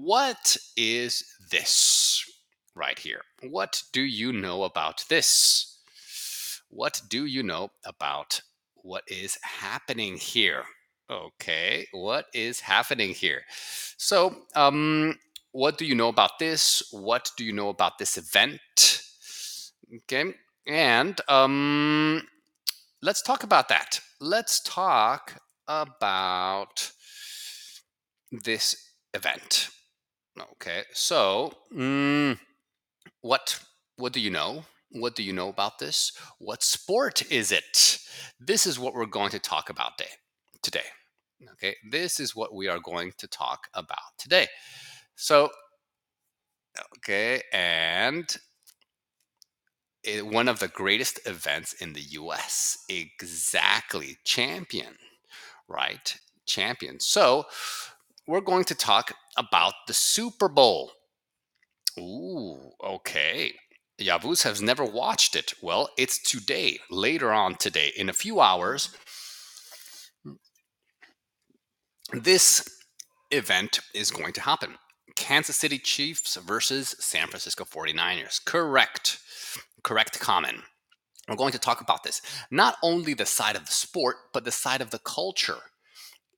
what 0.00 0.56
is 0.76 1.24
this 1.50 2.24
right 2.76 2.98
here? 2.98 3.22
What 3.42 3.82
do 3.92 4.00
you 4.00 4.32
know 4.32 4.62
about 4.62 5.04
this? 5.08 5.80
What 6.70 7.02
do 7.08 7.26
you 7.26 7.42
know 7.42 7.70
about 7.84 8.40
what 8.76 9.02
is 9.08 9.38
happening 9.42 10.16
here? 10.16 10.62
Okay, 11.10 11.88
what 11.90 12.26
is 12.32 12.60
happening 12.60 13.10
here? 13.10 13.42
So, 13.96 14.36
um, 14.54 15.18
what 15.50 15.78
do 15.78 15.84
you 15.84 15.96
know 15.96 16.08
about 16.08 16.38
this? 16.38 16.88
What 16.92 17.32
do 17.36 17.44
you 17.44 17.52
know 17.52 17.70
about 17.70 17.98
this 17.98 18.16
event? 18.18 19.02
Okay, 20.04 20.32
and 20.66 21.20
um, 21.28 22.22
let's 23.02 23.22
talk 23.22 23.42
about 23.42 23.68
that. 23.70 24.00
Let's 24.20 24.60
talk 24.60 25.40
about 25.66 26.92
this 28.30 28.76
event. 29.12 29.70
Okay, 30.40 30.82
so 30.92 31.52
mm, 31.74 32.38
what 33.20 33.60
what 33.96 34.12
do 34.12 34.20
you 34.20 34.30
know? 34.30 34.64
What 34.90 35.14
do 35.14 35.22
you 35.22 35.32
know 35.32 35.48
about 35.48 35.78
this? 35.78 36.12
What 36.38 36.62
sport 36.62 37.30
is 37.30 37.52
it? 37.52 37.98
This 38.40 38.66
is 38.66 38.78
what 38.78 38.94
we're 38.94 39.06
going 39.06 39.30
to 39.30 39.38
talk 39.38 39.70
about 39.70 39.98
day, 39.98 40.10
today. 40.62 40.86
Okay, 41.52 41.76
this 41.90 42.18
is 42.20 42.34
what 42.34 42.54
we 42.54 42.68
are 42.68 42.80
going 42.80 43.12
to 43.18 43.28
talk 43.28 43.68
about 43.74 44.16
today. 44.18 44.46
So, 45.14 45.50
okay, 46.98 47.42
and 47.52 48.34
it, 50.04 50.26
one 50.26 50.48
of 50.48 50.58
the 50.58 50.68
greatest 50.68 51.20
events 51.26 51.74
in 51.74 51.92
the 51.92 52.00
US. 52.00 52.78
Exactly. 52.88 54.16
Champion, 54.24 54.94
right? 55.68 56.16
Champion. 56.46 56.98
So, 57.00 57.44
we're 58.28 58.42
going 58.42 58.64
to 58.64 58.74
talk 58.74 59.14
about 59.38 59.72
the 59.86 59.94
Super 59.94 60.48
Bowl. 60.48 60.92
Ooh, 61.98 62.72
okay. 62.84 63.52
Yavuz 63.98 64.44
has 64.44 64.60
never 64.60 64.84
watched 64.84 65.34
it. 65.34 65.54
Well, 65.62 65.88
it's 65.96 66.22
today, 66.22 66.78
later 66.90 67.32
on 67.32 67.56
today, 67.56 67.90
in 67.96 68.10
a 68.10 68.12
few 68.12 68.38
hours. 68.38 68.94
This 72.12 72.68
event 73.30 73.80
is 73.94 74.10
going 74.10 74.34
to 74.34 74.42
happen. 74.42 74.74
Kansas 75.16 75.56
City 75.56 75.78
Chiefs 75.78 76.36
versus 76.36 76.94
San 77.00 77.28
Francisco 77.28 77.64
49ers. 77.64 78.44
Correct. 78.44 79.18
Correct 79.82 80.20
comment. 80.20 80.58
We're 81.28 81.36
going 81.36 81.52
to 81.52 81.58
talk 81.58 81.80
about 81.80 82.04
this. 82.04 82.20
Not 82.50 82.76
only 82.82 83.14
the 83.14 83.26
side 83.26 83.56
of 83.56 83.64
the 83.64 83.72
sport, 83.72 84.16
but 84.34 84.44
the 84.44 84.52
side 84.52 84.82
of 84.82 84.90
the 84.90 85.00
culture. 85.00 85.58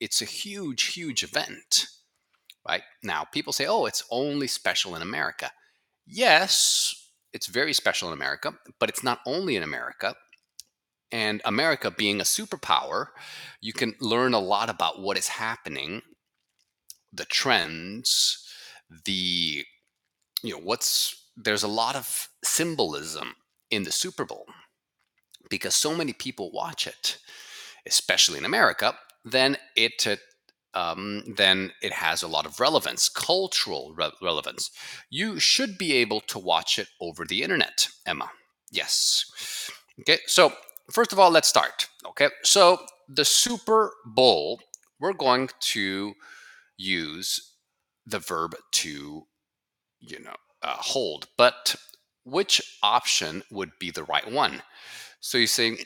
It's 0.00 0.22
a 0.22 0.26
huge, 0.26 0.94
huge 0.94 1.22
event. 1.22 1.86
Right? 2.66 2.82
Now, 3.02 3.24
people 3.24 3.52
say, 3.52 3.66
oh, 3.66 3.86
it's 3.86 4.04
only 4.10 4.46
special 4.46 4.94
in 4.94 5.02
America. 5.02 5.50
Yes, 6.06 6.94
it's 7.32 7.46
very 7.46 7.72
special 7.72 8.08
in 8.08 8.14
America, 8.14 8.54
but 8.78 8.88
it's 8.88 9.02
not 9.02 9.20
only 9.26 9.56
in 9.56 9.62
America. 9.62 10.14
And 11.12 11.40
America 11.44 11.90
being 11.90 12.20
a 12.20 12.24
superpower, 12.24 13.06
you 13.60 13.72
can 13.72 13.94
learn 14.00 14.34
a 14.34 14.38
lot 14.38 14.70
about 14.70 15.00
what 15.00 15.18
is 15.18 15.28
happening, 15.28 16.02
the 17.12 17.24
trends, 17.24 18.46
the, 19.04 19.64
you 20.42 20.54
know, 20.54 20.60
what's, 20.60 21.28
there's 21.36 21.62
a 21.62 21.68
lot 21.68 21.96
of 21.96 22.28
symbolism 22.44 23.34
in 23.70 23.84
the 23.84 23.92
Super 23.92 24.24
Bowl 24.24 24.46
because 25.48 25.74
so 25.74 25.94
many 25.94 26.12
people 26.12 26.52
watch 26.52 26.86
it, 26.86 27.18
especially 27.86 28.38
in 28.38 28.44
America, 28.44 28.96
then 29.24 29.56
it 29.76 30.06
um, 30.74 31.24
then 31.36 31.72
it 31.82 31.92
has 31.92 32.22
a 32.22 32.28
lot 32.28 32.46
of 32.46 32.60
relevance, 32.60 33.08
cultural 33.08 33.92
re- 33.96 34.12
relevance. 34.22 34.70
You 35.10 35.40
should 35.40 35.77
be 35.78 35.94
able 35.94 36.20
to 36.22 36.38
watch 36.38 36.78
it 36.78 36.88
over 37.00 37.24
the 37.24 37.42
internet, 37.42 37.88
Emma. 38.06 38.30
Yes. 38.70 39.70
Okay, 40.00 40.18
so 40.27 40.52
first 40.92 41.12
of 41.12 41.18
all, 41.18 41.30
let's 41.30 41.48
start. 41.48 41.89
Okay, 42.06 42.28
so 42.45 42.78
the 43.08 43.24
Super 43.24 43.92
Bowl, 44.06 44.61
we're 45.00 45.12
going 45.12 45.50
to 45.61 46.14
use 46.77 47.56
the 48.06 48.20
verb 48.20 48.55
to, 48.72 49.27
you 50.00 50.20
know, 50.20 50.36
uh, 50.62 50.77
hold, 50.77 51.27
but 51.36 51.74
which 52.24 52.78
option 52.83 53.42
would 53.50 53.72
be 53.80 53.90
the 53.90 54.05
right 54.05 54.30
one? 54.30 54.62
So 55.20 55.39
you're 55.39 55.46
saying 55.46 55.78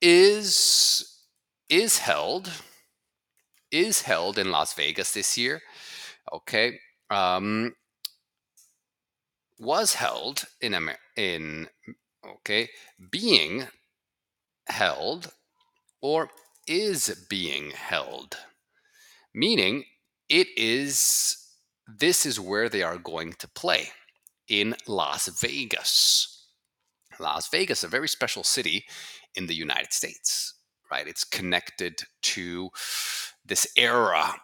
is 0.00 1.15
is 1.68 1.98
held 1.98 2.50
is 3.70 4.02
held 4.02 4.38
in 4.38 4.50
Las 4.50 4.74
Vegas 4.74 5.12
this 5.12 5.36
year. 5.36 5.60
Okay. 6.32 6.78
Um, 7.10 7.74
was 9.58 9.94
held 9.94 10.44
in 10.60 10.74
Amer- 10.74 10.98
in 11.16 11.68
okay 12.24 12.68
being 13.10 13.66
held 14.68 15.32
or 16.02 16.28
is 16.66 17.26
being 17.30 17.70
held 17.70 18.36
meaning 19.34 19.84
it 20.28 20.48
is 20.56 21.36
this 21.86 22.26
is 22.26 22.40
where 22.40 22.68
they 22.68 22.82
are 22.82 22.98
going 22.98 23.32
to 23.32 23.48
play 23.48 23.88
in 24.48 24.74
Las 24.86 25.28
Vegas 25.40 26.48
Las 27.18 27.48
Vegas 27.48 27.84
a 27.84 27.88
very 27.88 28.08
special 28.08 28.42
city 28.42 28.84
in 29.36 29.46
the 29.46 29.54
United 29.54 29.92
States 29.92 30.55
right 30.90 31.06
it's 31.06 31.24
connected 31.24 32.00
to 32.22 32.70
this 33.44 33.66
era, 33.76 34.34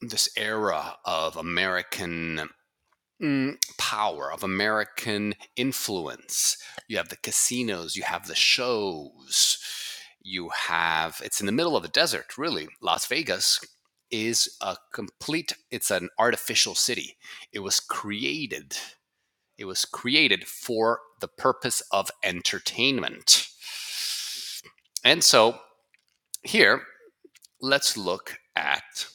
this 0.00 0.28
era 0.36 0.96
of 1.04 1.36
American 1.36 2.48
mm, 3.22 3.56
power, 3.78 4.32
of 4.32 4.42
American 4.42 5.34
influence. 5.56 6.56
You 6.88 6.96
have 6.96 7.10
the 7.10 7.16
casinos, 7.16 7.96
you 7.96 8.02
have 8.04 8.26
the 8.26 8.34
shows, 8.34 9.58
you 10.22 10.50
have, 10.68 11.20
it's 11.24 11.40
in 11.40 11.46
the 11.46 11.52
middle 11.52 11.76
of 11.76 11.82
the 11.82 11.88
desert, 11.88 12.38
really. 12.38 12.68
Las 12.80 13.06
Vegas 13.06 13.60
is 14.10 14.56
a 14.60 14.76
complete, 14.92 15.54
it's 15.70 15.90
an 15.90 16.08
artificial 16.18 16.74
city. 16.74 17.16
It 17.52 17.60
was 17.60 17.80
created. 17.80 18.76
It 19.56 19.66
was 19.66 19.84
created 19.84 20.48
for 20.48 21.00
the 21.20 21.28
purpose 21.28 21.82
of 21.92 22.10
entertainment. 22.24 23.49
And 25.04 25.22
so 25.24 25.58
here, 26.42 26.82
let's 27.60 27.96
look 27.96 28.38
at 28.56 29.06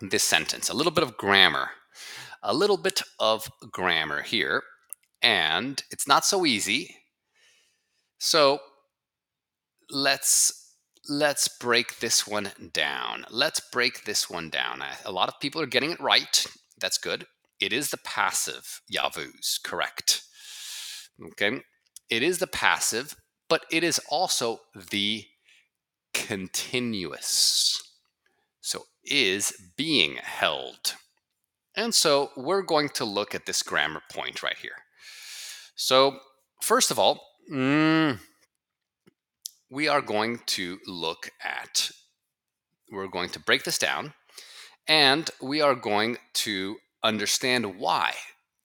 this 0.00 0.22
sentence. 0.22 0.68
A 0.68 0.74
little 0.74 0.92
bit 0.92 1.04
of 1.04 1.16
grammar. 1.16 1.70
A 2.42 2.54
little 2.54 2.76
bit 2.76 3.02
of 3.18 3.50
grammar 3.72 4.22
here. 4.22 4.62
And 5.22 5.82
it's 5.90 6.06
not 6.06 6.24
so 6.24 6.46
easy. 6.46 6.96
So 8.18 8.60
let's 9.90 10.74
let's 11.08 11.48
break 11.48 11.98
this 12.00 12.26
one 12.26 12.50
down. 12.72 13.24
Let's 13.30 13.60
break 13.60 14.04
this 14.04 14.28
one 14.28 14.50
down. 14.50 14.82
A 15.04 15.12
lot 15.12 15.28
of 15.28 15.40
people 15.40 15.60
are 15.60 15.66
getting 15.66 15.90
it 15.90 16.00
right. 16.00 16.46
That's 16.80 16.98
good. 16.98 17.26
It 17.60 17.72
is 17.72 17.90
the 17.90 17.96
passive 17.98 18.82
Yavuz, 18.92 19.62
correct. 19.62 20.22
Okay. 21.32 21.60
It 22.10 22.22
is 22.22 22.38
the 22.38 22.46
passive, 22.46 23.16
but 23.48 23.64
it 23.70 23.82
is 23.82 24.00
also 24.10 24.60
the 24.90 25.24
continuous. 26.12 27.82
So 28.60 28.84
is 29.04 29.52
being 29.76 30.16
held. 30.16 30.94
And 31.76 31.94
so 31.94 32.30
we're 32.36 32.62
going 32.62 32.88
to 32.90 33.04
look 33.04 33.34
at 33.34 33.46
this 33.46 33.62
grammar 33.62 34.02
point 34.10 34.42
right 34.42 34.56
here. 34.60 34.72
So, 35.76 36.18
first 36.60 36.90
of 36.90 36.98
all, 36.98 37.22
mm, 37.50 38.18
we 39.70 39.86
are 39.86 40.02
going 40.02 40.40
to 40.46 40.78
look 40.86 41.30
at, 41.42 41.90
we're 42.90 43.06
going 43.06 43.30
to 43.30 43.40
break 43.40 43.62
this 43.62 43.78
down 43.78 44.14
and 44.88 45.30
we 45.40 45.60
are 45.60 45.74
going 45.74 46.16
to 46.34 46.76
understand 47.04 47.78
why. 47.78 48.14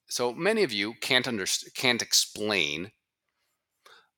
So 0.08 0.34
many 0.34 0.64
of 0.64 0.72
you 0.72 0.96
can't 1.02 1.28
understand, 1.28 1.74
can't 1.76 2.02
explain 2.02 2.92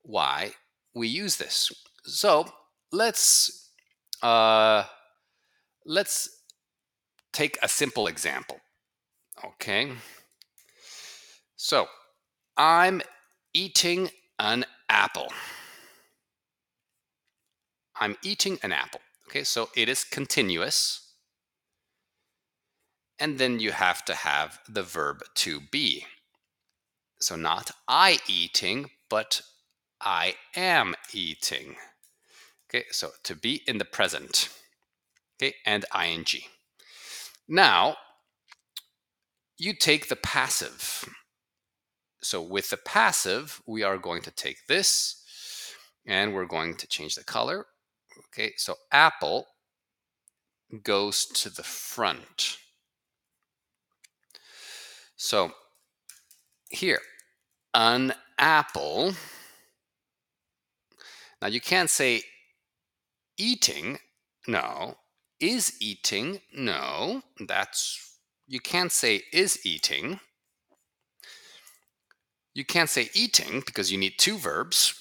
why 0.06 0.52
we 0.94 1.08
use 1.08 1.38
this. 1.38 1.72
So 2.04 2.46
let's 2.92 3.72
uh, 4.22 4.84
let's 5.86 6.30
take 7.34 7.58
a 7.62 7.68
simple 7.68 8.08
example. 8.08 8.60
Okay. 9.44 9.92
So 11.58 11.88
I'm 12.58 13.02
eating 13.54 14.10
an 14.40 14.66
apple. 14.90 15.32
I'm 18.00 18.16
eating 18.24 18.60
an 18.62 18.72
apple. 18.72 19.02
Okay, 19.28 19.44
so 19.44 19.70
it 19.76 19.90
is 19.90 20.04
continuous. 20.04 21.02
And 23.18 23.38
then 23.40 23.60
you 23.60 23.72
have 23.72 24.04
to 24.06 24.14
have 24.14 24.60
the 24.68 24.84
verb 24.84 25.24
to 25.36 25.62
be. 25.72 26.06
So 27.20 27.36
not 27.36 27.72
I 27.88 28.20
eating, 28.28 28.92
but 29.10 29.42
I 30.02 30.36
am 30.56 30.96
eating. 31.14 31.76
Okay, 32.70 32.86
so 32.92 33.12
to 33.24 33.36
be 33.36 33.62
in 33.68 33.78
the 33.78 33.86
present. 33.86 34.50
Okay, 35.42 35.56
and 35.66 35.86
ing. 35.94 36.26
Now, 37.48 37.98
you 39.58 39.74
take 39.74 40.10
the 40.10 40.16
passive. 40.16 41.08
So 42.22 42.42
with 42.42 42.70
the 42.70 42.78
passive, 42.78 43.62
we 43.68 43.84
are 43.84 43.98
going 43.98 44.22
to 44.24 44.32
take 44.32 44.66
this 44.68 45.22
and 46.06 46.34
we're 46.34 46.46
going 46.46 46.76
to 46.76 46.88
change 46.88 47.16
the 47.16 47.24
color. 47.24 47.68
Okay, 48.28 48.54
so 48.58 48.76
apple 48.92 49.48
goes 50.84 51.26
to 51.26 51.50
the 51.50 51.64
front. 51.64 52.58
So 55.16 55.52
here, 56.70 57.00
an 57.74 58.14
apple. 58.38 59.14
Now 61.42 61.48
you 61.48 61.62
can't 61.62 61.90
say 61.90 62.22
eating. 63.38 63.98
No. 64.48 64.96
Is 65.40 65.76
eating? 65.82 66.40
No. 66.54 67.22
That's, 67.48 68.18
you 68.48 68.60
can't 68.60 68.92
say 68.92 69.24
is 69.34 69.66
eating. 69.66 70.20
You 72.54 72.64
can't 72.64 72.90
say 72.90 73.10
eating 73.14 73.62
because 73.66 73.92
you 73.92 73.98
need 73.98 74.14
two 74.18 74.38
verbs, 74.38 74.94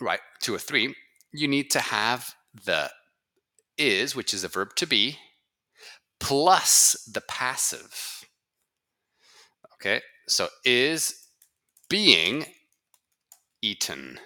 right? 0.00 0.20
Two 0.40 0.54
or 0.54 0.58
three. 0.58 0.94
You 1.32 1.46
need 1.46 1.70
to 1.72 1.80
have 1.80 2.34
the 2.64 2.90
is, 3.76 4.16
which 4.16 4.32
is 4.32 4.44
a 4.44 4.48
verb 4.48 4.74
to 4.76 4.86
be, 4.86 5.18
plus 6.20 7.08
the 7.12 7.20
passive. 7.22 8.24
Okay, 9.74 10.00
so 10.28 10.48
is 10.64 11.26
being 11.88 12.46
eaten 13.60 14.18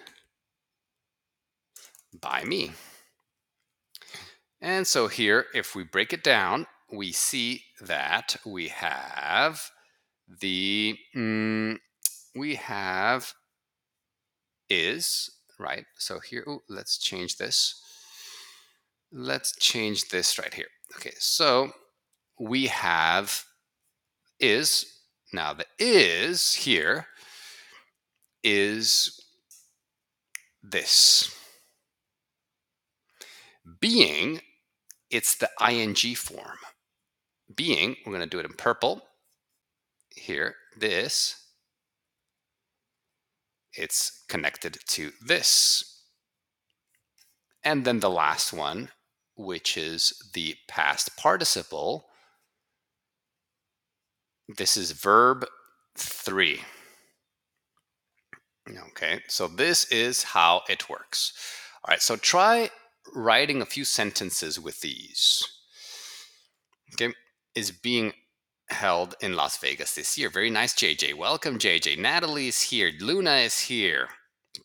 by 2.13 2.43
me. 2.43 2.71
And 4.61 4.87
so 4.87 5.07
here, 5.07 5.45
if 5.53 5.75
we 5.75 5.83
break 5.83 6.13
it 6.13 6.23
down, 6.23 6.65
we 6.91 7.11
see 7.11 7.63
that 7.81 8.37
we 8.45 8.69
have 8.69 9.69
the, 10.41 10.97
mm, 11.15 11.77
we 12.35 12.55
have 12.55 13.33
is, 14.69 15.29
right? 15.59 15.85
So 15.97 16.19
here, 16.19 16.43
ooh, 16.47 16.61
let's 16.69 16.97
change 16.97 17.37
this. 17.37 17.81
Let's 19.11 19.55
change 19.57 20.09
this 20.09 20.37
right 20.37 20.53
here. 20.53 20.67
Okay, 20.95 21.13
so 21.17 21.71
we 22.39 22.67
have 22.67 23.45
is. 24.39 24.85
Now 25.33 25.53
the 25.53 25.65
is 25.77 26.53
here 26.53 27.07
is 28.43 29.19
this. 30.63 31.33
Being, 33.79 34.41
it's 35.09 35.35
the 35.35 35.49
ing 35.69 35.95
form. 36.15 36.57
Being, 37.55 37.95
we're 38.05 38.13
going 38.13 38.23
to 38.23 38.29
do 38.29 38.39
it 38.39 38.45
in 38.45 38.53
purple. 38.53 39.01
Here, 40.15 40.55
this. 40.77 41.43
It's 43.73 44.23
connected 44.27 44.79
to 44.87 45.11
this. 45.23 46.01
And 47.63 47.85
then 47.85 47.99
the 47.99 48.09
last 48.09 48.53
one, 48.53 48.89
which 49.35 49.77
is 49.77 50.13
the 50.33 50.55
past 50.67 51.17
participle. 51.17 52.07
This 54.57 54.77
is 54.77 54.91
verb 54.91 55.45
three. 55.97 56.61
Okay, 58.89 59.21
so 59.27 59.47
this 59.47 59.85
is 59.91 60.23
how 60.23 60.63
it 60.69 60.89
works. 60.89 61.33
All 61.83 61.91
right, 61.91 62.01
so 62.01 62.15
try 62.15 62.69
writing 63.13 63.61
a 63.61 63.65
few 63.65 63.85
sentences 63.85 64.59
with 64.59 64.81
these. 64.81 65.43
Okay, 66.93 67.13
is 67.55 67.71
being 67.71 68.13
held 68.69 69.15
in 69.21 69.35
Las 69.35 69.57
Vegas 69.57 69.95
this 69.95 70.17
year. 70.17 70.29
Very 70.29 70.49
nice, 70.49 70.73
JJ. 70.73 71.15
Welcome, 71.15 71.57
JJ. 71.57 71.97
Natalie 71.97 72.47
is 72.47 72.61
here. 72.61 72.91
Luna 72.99 73.37
is 73.37 73.59
here. 73.59 74.09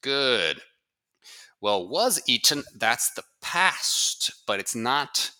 Good. 0.02 0.60
Well, 1.60 1.88
was 1.88 2.20
eaten, 2.26 2.64
that's 2.76 3.12
the 3.14 3.22
past, 3.40 4.32
but 4.46 4.58
it's 4.58 4.74
not 4.74 5.30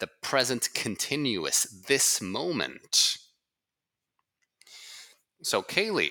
the 0.00 0.08
present 0.20 0.68
continuous, 0.74 1.62
this 1.86 2.20
moment. 2.20 3.16
So, 5.44 5.62
Kaylee, 5.62 6.10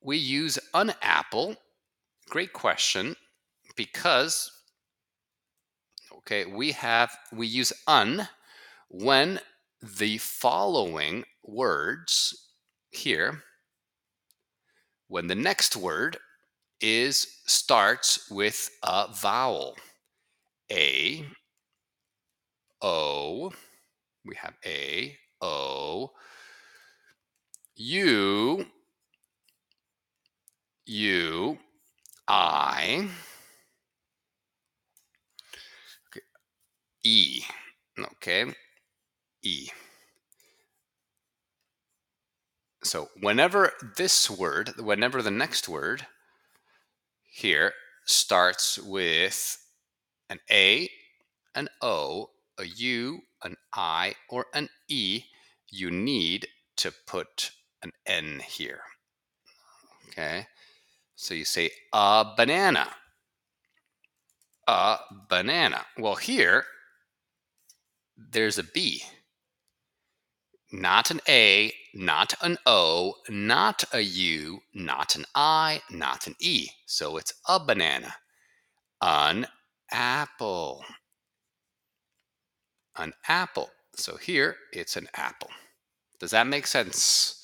we 0.00 0.16
use 0.16 0.58
an 0.72 0.94
apple. 1.02 1.56
Great 2.28 2.52
question, 2.52 3.16
because 3.76 4.50
okay, 6.26 6.44
we 6.44 6.72
have 6.72 7.16
we 7.32 7.46
use 7.46 7.72
un 7.86 8.28
when 8.88 9.38
the 9.80 10.18
following 10.18 11.24
words 11.44 12.48
here 12.90 13.42
when 15.08 15.28
the 15.28 15.34
next 15.36 15.76
word 15.76 16.16
is 16.80 17.26
starts 17.46 18.28
with 18.30 18.70
a 18.82 19.06
vowel. 19.14 19.76
A 20.70 21.24
o 22.82 23.52
we 24.24 24.34
have 24.34 24.54
a 24.64 25.16
o 25.40 26.10
u 27.76 28.66
u 30.86 31.58
i 32.26 33.08
e 37.06 37.42
okay 38.00 38.44
e 39.42 39.68
so 42.82 43.08
whenever 43.20 43.72
this 43.96 44.28
word 44.28 44.72
whenever 44.78 45.22
the 45.22 45.30
next 45.30 45.68
word 45.68 46.06
here 47.36 47.72
starts 48.06 48.78
with 48.78 49.58
an 50.30 50.38
A, 50.50 50.88
an 51.54 51.68
O, 51.82 52.30
a 52.58 52.64
U, 52.64 53.20
an 53.42 53.56
I, 53.74 54.14
or 54.30 54.46
an 54.54 54.70
E, 54.88 55.24
you 55.70 55.90
need 55.90 56.48
to 56.76 56.92
put 57.06 57.50
an 57.82 57.92
N 58.06 58.40
here. 58.40 58.80
Okay, 60.08 60.46
so 61.14 61.34
you 61.34 61.44
say 61.44 61.70
a 61.92 62.24
banana. 62.36 62.88
A 64.66 64.98
banana. 65.28 65.84
Well, 65.98 66.16
here, 66.16 66.64
there's 68.16 68.58
a 68.58 68.64
B. 68.64 69.02
Not 70.72 71.10
an 71.10 71.20
A, 71.28 71.72
not 71.94 72.34
an 72.42 72.58
O, 72.66 73.14
not 73.28 73.84
a 73.92 74.00
U, 74.00 74.60
not 74.74 75.14
an 75.14 75.24
I, 75.34 75.80
not 75.90 76.26
an 76.26 76.34
E. 76.40 76.68
So 76.86 77.16
it's 77.16 77.32
a 77.48 77.60
banana. 77.60 78.14
An 79.00 79.46
apple. 79.92 80.84
An 82.96 83.12
apple. 83.28 83.70
So 83.94 84.16
here 84.16 84.56
it's 84.72 84.96
an 84.96 85.08
apple. 85.14 85.50
Does 86.18 86.32
that 86.32 86.46
make 86.46 86.66
sense? 86.66 87.42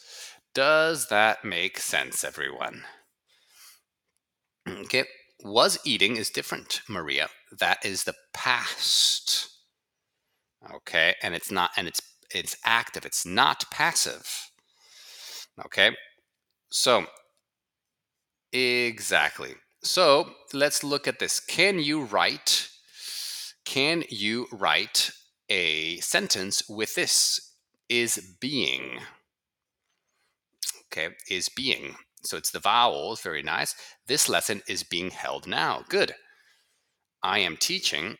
Does 0.54 1.08
that 1.08 1.44
make 1.44 1.78
sense, 1.78 2.24
everyone? 2.24 2.82
Okay, 4.68 5.04
was 5.42 5.78
eating 5.84 6.16
is 6.16 6.30
different, 6.30 6.82
Maria. 6.88 7.28
That 7.58 7.84
is 7.84 8.04
the 8.04 8.14
past. 8.34 9.51
Okay, 10.70 11.14
and 11.22 11.34
it's 11.34 11.50
not, 11.50 11.70
and 11.76 11.88
it's 11.88 12.00
it's 12.34 12.56
active. 12.64 13.04
It's 13.04 13.26
not 13.26 13.64
passive. 13.70 14.50
Okay, 15.64 15.90
so 16.70 17.06
exactly. 18.52 19.54
So 19.82 20.30
let's 20.52 20.84
look 20.84 21.08
at 21.08 21.18
this. 21.18 21.40
Can 21.40 21.78
you 21.78 22.04
write? 22.04 22.68
Can 23.64 24.04
you 24.08 24.46
write 24.52 25.10
a 25.48 25.98
sentence 25.98 26.68
with 26.68 26.94
this? 26.94 27.54
Is 27.88 28.36
being. 28.40 29.00
Okay, 30.86 31.14
is 31.28 31.48
being. 31.48 31.96
So 32.24 32.36
it's 32.36 32.50
the 32.50 32.60
vowels, 32.60 33.20
very 33.20 33.42
nice. 33.42 33.74
This 34.06 34.28
lesson 34.28 34.62
is 34.68 34.82
being 34.82 35.10
held 35.10 35.46
now. 35.46 35.84
Good. 35.88 36.14
I 37.22 37.40
am 37.40 37.56
teaching 37.56 38.16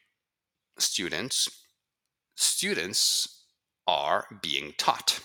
students. 0.79 1.62
Students 2.43 3.45
are 3.87 4.27
being 4.43 4.75
taught. 4.79 5.21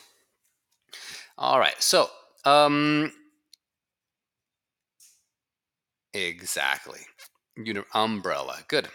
All 1.38 1.60
right, 1.60 1.82
so 1.82 2.10
um, 2.46 3.12
exactly. 6.14 7.00
Uni- 7.58 7.82
umbrella. 7.94 8.60
Good. 8.68 8.88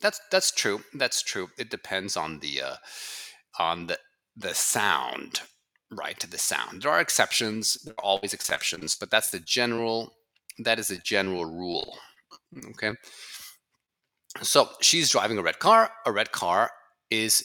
That's 0.00 0.20
that's 0.30 0.52
true. 0.52 0.80
That's 0.94 1.22
true. 1.22 1.48
It 1.58 1.70
depends 1.70 2.16
on 2.16 2.38
the 2.40 2.62
uh, 2.62 2.76
on 3.58 3.86
the 3.86 3.98
the 4.36 4.54
sound 4.54 5.42
right 5.90 6.18
to 6.20 6.28
the 6.28 6.38
sound. 6.38 6.82
There 6.82 6.90
are 6.90 7.00
exceptions, 7.00 7.74
there 7.84 7.94
are 7.98 8.04
always 8.04 8.34
exceptions, 8.34 8.96
but 8.96 9.10
that's 9.10 9.30
the 9.30 9.40
general 9.40 10.12
that 10.58 10.78
is 10.78 10.90
a 10.90 10.98
general 10.98 11.44
rule. 11.44 11.96
Okay. 12.70 12.92
So 14.42 14.68
she's 14.80 15.10
driving 15.10 15.38
a 15.38 15.42
red 15.42 15.58
car. 15.58 15.90
A 16.06 16.12
red 16.12 16.32
car 16.32 16.70
is 17.10 17.44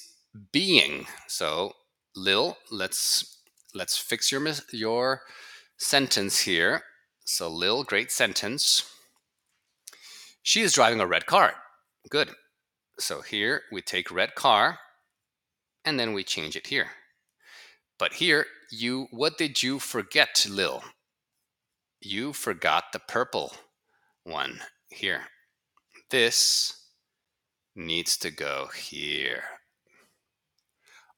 being. 0.52 1.06
So 1.28 1.74
Lil, 2.16 2.58
let's 2.72 3.42
let's 3.74 3.98
fix 3.98 4.32
your 4.32 4.46
your 4.72 5.22
sentence 5.78 6.42
here. 6.42 6.84
So 7.26 7.50
Lil, 7.50 7.84
great 7.84 8.12
sentence. 8.12 8.90
She 10.44 10.62
is 10.62 10.74
driving 10.74 11.00
a 11.00 11.08
red 11.08 11.26
car. 11.26 11.54
Good. 12.10 12.32
So 13.00 13.22
here 13.22 13.64
we 13.72 13.82
take 13.82 14.12
red 14.12 14.36
car 14.36 14.80
and 15.86 16.00
then 16.00 16.14
we 16.14 16.24
change 16.24 16.56
it 16.56 16.68
here. 16.68 16.88
But 17.98 18.14
here 18.14 18.46
you 18.72 19.08
what 19.12 19.38
did 19.38 19.62
you 19.62 19.80
forget, 19.80 20.46
Lil? 20.50 20.84
You 22.00 22.34
forgot 22.34 22.86
the 22.92 23.00
purple 23.00 23.54
one 24.24 24.62
here. 24.90 25.22
This 26.10 26.88
needs 27.76 28.18
to 28.18 28.32
go 28.32 28.70
here. 28.76 29.44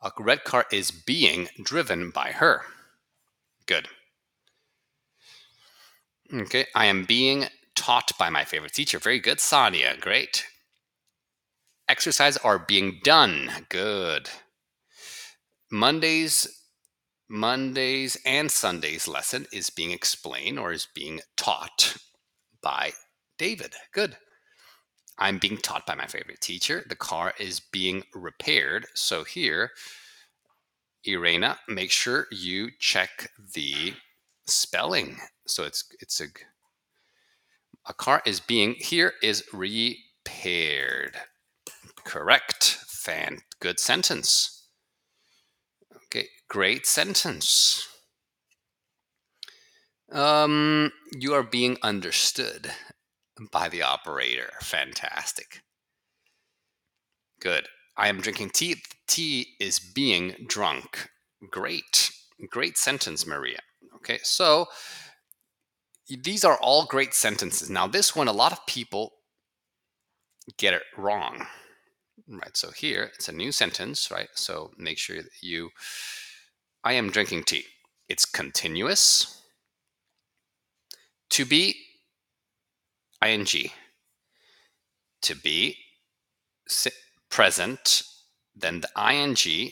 A 0.04 0.12
red 0.20 0.44
car 0.44 0.66
is 0.70 0.92
being 0.92 1.48
driven 1.64 2.10
by 2.10 2.32
her. 2.32 2.64
Good. 3.66 3.88
Okay, 6.34 6.66
I 6.76 6.88
am 6.88 7.06
being 7.06 7.46
taught 7.74 8.12
by 8.20 8.30
my 8.30 8.44
favorite 8.44 8.74
teacher. 8.74 9.00
Very 9.00 9.20
good, 9.20 9.38
Sadia. 9.38 9.98
Great. 10.00 10.46
Exercise 11.88 12.36
are 12.38 12.60
being 12.60 13.00
done. 13.04 13.50
Good. 13.70 14.30
Mondays, 15.72 16.48
Mondays 17.30 18.18
and 18.26 18.52
Sundays 18.52 19.08
lesson 19.08 19.48
is 19.54 19.70
being 19.70 19.92
explained 19.92 20.60
or 20.60 20.74
is 20.74 20.88
being 20.94 21.22
taught 21.38 21.98
by 22.62 22.92
David. 23.38 23.74
Good. 23.94 24.18
I'm 25.18 25.38
being 25.38 25.58
taught 25.58 25.86
by 25.86 25.96
my 25.96 26.08
favorite 26.08 26.42
teacher. 26.42 26.84
The 26.88 26.96
car 26.96 27.34
is 27.40 27.60
being 27.60 28.04
repaired. 28.14 28.88
So 28.94 29.24
here, 29.24 29.72
Irena, 31.06 31.60
make 31.68 31.92
sure 31.92 32.28
you 32.32 32.72
check 32.80 33.30
the 33.54 33.94
spelling. 34.48 35.20
So 35.48 35.64
it's 35.64 35.86
it's 36.00 36.20
a 36.22 36.26
a 37.86 37.94
car 37.94 38.22
is 38.26 38.40
being 38.40 38.76
here 38.76 39.14
is 39.22 39.44
repaired. 39.54 41.18
Correct. 42.04 42.64
Fan 42.88 43.42
good 43.60 43.80
sentence. 43.80 44.68
Okay, 46.06 46.28
great 46.48 46.86
sentence. 46.86 47.88
Um, 50.12 50.92
you 51.18 51.34
are 51.34 51.44
being 51.44 51.78
understood 51.82 52.72
by 53.52 53.70
the 53.70 53.82
operator. 53.82 54.52
Fantastic. 54.62 55.62
Good. 57.40 57.68
I 57.98 58.08
am 58.08 58.22
drinking 58.22 58.52
tea. 58.52 58.78
Tea 59.08 59.56
is 59.60 59.80
being 59.80 60.36
drunk. 60.48 61.10
Great. 61.52 62.12
Great 62.50 62.78
sentence, 62.78 63.28
Maria. 63.28 63.60
Okay, 63.96 64.20
so 64.24 64.68
these 66.10 66.44
are 66.44 66.58
all 66.58 66.86
great 66.86 67.14
sentences. 67.14 67.70
Now, 67.70 67.88
this 67.88 68.16
one, 68.16 68.28
a 68.28 68.34
lot 68.34 68.52
of 68.52 68.66
people 68.66 69.14
get 70.58 70.74
it 70.74 70.84
wrong. 70.98 71.46
Right, 72.28 72.56
so 72.56 72.72
here 72.72 73.12
it's 73.16 73.30
a 73.30 73.34
new 73.34 73.52
sentence, 73.52 74.10
right? 74.12 74.30
So 74.36 74.72
make 74.78 74.98
sure 74.98 75.22
that 75.22 75.32
you, 75.42 75.70
I 76.84 76.94
am 76.94 77.10
drinking 77.10 77.44
tea. 77.44 77.66
It's 78.10 78.26
continuous. 78.26 79.42
To 81.32 81.46
be, 81.46 81.76
ing. 83.26 83.72
To 85.22 85.36
be, 85.36 85.78
present, 87.30 88.04
then 88.56 88.82
the 88.82 88.90
ing, 88.98 89.72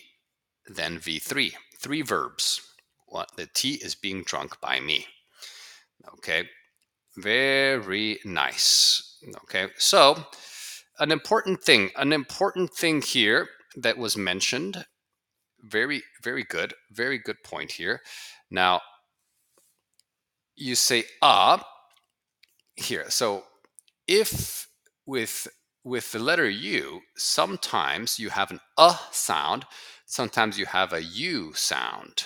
then 0.67 0.98
v3. 0.98 1.53
Three 1.79 2.01
verbs. 2.01 2.62
What 3.08 3.31
the 3.36 3.48
tea 3.53 3.79
is 3.84 3.96
being 3.96 4.24
drunk 4.24 4.62
by 4.62 4.79
me. 4.79 5.05
Okay, 6.13 6.48
very 7.17 8.20
nice. 8.24 9.17
Okay, 9.43 9.67
so 9.77 10.25
an 11.00 11.12
important 11.12 11.62
thing, 11.62 11.89
an 11.98 12.13
important 12.13 12.74
thing 12.74 13.01
here 13.01 13.48
that 13.75 13.98
was 13.98 14.15
mentioned. 14.15 14.86
Very, 15.63 16.01
very 16.24 16.43
good, 16.43 16.74
very 16.91 17.20
good 17.20 17.43
point 17.43 17.74
here. 17.74 18.01
Now, 18.50 18.81
you 20.55 20.75
say 20.75 21.03
ah 21.22 21.63
here. 22.82 23.10
So 23.10 23.44
if 24.08 24.68
with 25.06 25.48
with 25.84 26.12
the 26.12 26.20
letter 26.20 26.50
U, 26.50 27.02
sometimes 27.16 28.20
you 28.20 28.30
have 28.30 28.52
an 28.52 28.60
uh 28.78 28.98
sound, 29.12 29.66
sometimes 30.06 30.60
you 30.60 30.66
have 30.66 30.94
a 30.94 31.04
U 31.04 31.54
sound. 31.54 32.26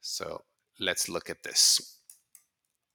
So 0.00 0.42
let's 0.78 1.08
look 1.08 1.30
at 1.30 1.42
this. 1.42 1.98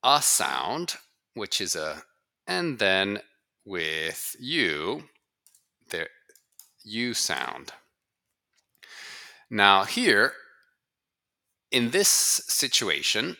A 0.04 0.22
sound, 0.22 0.96
which 1.34 1.60
is 1.60 1.74
a, 1.74 2.02
and 2.46 2.78
then 2.78 3.20
with 3.64 4.36
U, 4.38 5.04
there, 5.90 6.08
U 6.84 7.14
sound. 7.14 7.72
Now 9.50 9.84
here, 9.84 10.32
in 11.70 11.90
this 11.90 12.08
situation, 12.08 13.36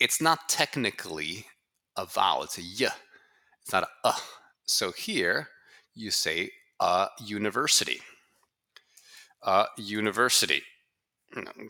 it's 0.00 0.20
not 0.20 0.48
technically 0.48 1.46
a 1.96 2.06
vowel, 2.06 2.44
it's 2.44 2.58
a 2.58 2.62
y. 2.62 2.90
It's 3.62 3.72
not 3.72 3.84
a 3.84 3.88
uh. 4.08 4.12
So 4.66 4.92
here 4.92 5.48
you 5.94 6.10
say 6.10 6.50
a 6.80 7.08
university. 7.24 8.00
A 9.42 9.66
university. 9.76 10.62